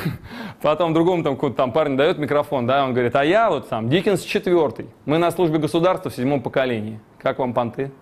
потом 0.61 0.93
другому 0.93 1.23
там, 1.23 1.55
там 1.55 1.71
парень 1.71 1.97
дает 1.97 2.19
микрофон, 2.19 2.67
да, 2.67 2.85
он 2.85 2.93
говорит, 2.93 3.15
а 3.15 3.25
я 3.25 3.49
вот 3.49 3.69
там, 3.69 3.89
Диккенс 3.89 4.23
четвертый, 4.23 4.89
мы 5.05 5.19
на 5.19 5.31
службе 5.31 5.59
государства 5.59 6.11
в 6.11 6.15
седьмом 6.17 6.43
поколении. 6.43 6.99
Как 7.19 7.39
вам 7.39 7.55
понты? 7.55 7.93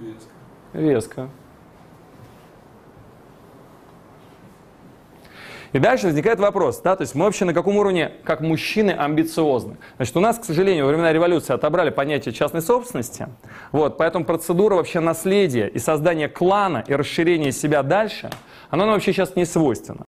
Веско. 0.00 0.30
Веско. 0.72 1.28
И 5.74 5.80
дальше 5.80 6.06
возникает 6.06 6.38
вопрос, 6.38 6.80
да, 6.84 6.94
то 6.94 7.02
есть 7.02 7.16
мы 7.16 7.24
вообще 7.24 7.44
на 7.44 7.52
каком 7.52 7.76
уровне, 7.76 8.12
как 8.22 8.40
мужчины, 8.40 8.92
амбициозны. 8.92 9.76
Значит, 9.96 10.16
у 10.16 10.20
нас, 10.20 10.38
к 10.38 10.44
сожалению, 10.44 10.84
во 10.84 10.90
времена 10.90 11.12
революции 11.12 11.52
отобрали 11.52 11.90
понятие 11.90 12.32
частной 12.32 12.62
собственности, 12.62 13.26
вот, 13.72 13.98
поэтому 13.98 14.24
процедура 14.24 14.76
вообще 14.76 15.00
наследия 15.00 15.66
и 15.66 15.80
создания 15.80 16.28
клана 16.28 16.84
и 16.86 16.94
расширения 16.94 17.50
себя 17.50 17.82
дальше, 17.82 18.30
она 18.70 18.84
нам 18.84 18.94
вообще 18.94 19.12
сейчас 19.12 19.34
не 19.34 19.44
свойственна. 19.44 20.04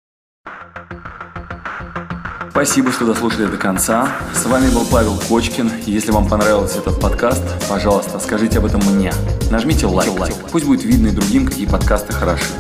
Спасибо, 2.51 2.91
что 2.91 3.07
дослушали 3.07 3.47
до 3.47 3.57
конца. 3.57 4.09
С 4.35 4.45
вами 4.47 4.69
был 4.75 4.85
Павел 4.91 5.17
Кочкин. 5.29 5.71
Если 5.87 6.11
вам 6.11 6.29
понравился 6.29 6.81
этот 6.81 7.01
подкаст, 7.01 7.43
пожалуйста, 7.69 8.19
скажите 8.19 8.59
об 8.59 8.67
этом 8.67 8.81
мне. 8.93 9.13
Нажмите 9.51 9.87
лайк. 9.87 10.11
Пусть 10.51 10.67
будет 10.67 10.85
видно 10.85 11.07
и 11.07 11.13
другим, 11.13 11.47
какие 11.47 11.67
подкасты 11.67 12.13
хороши. 12.13 12.53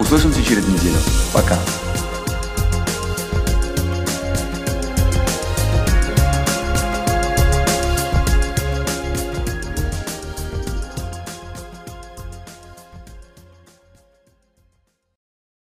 Услышимся 0.00 0.42
через 0.42 0.66
неделю. 0.66 0.96
Пока. 1.32 1.54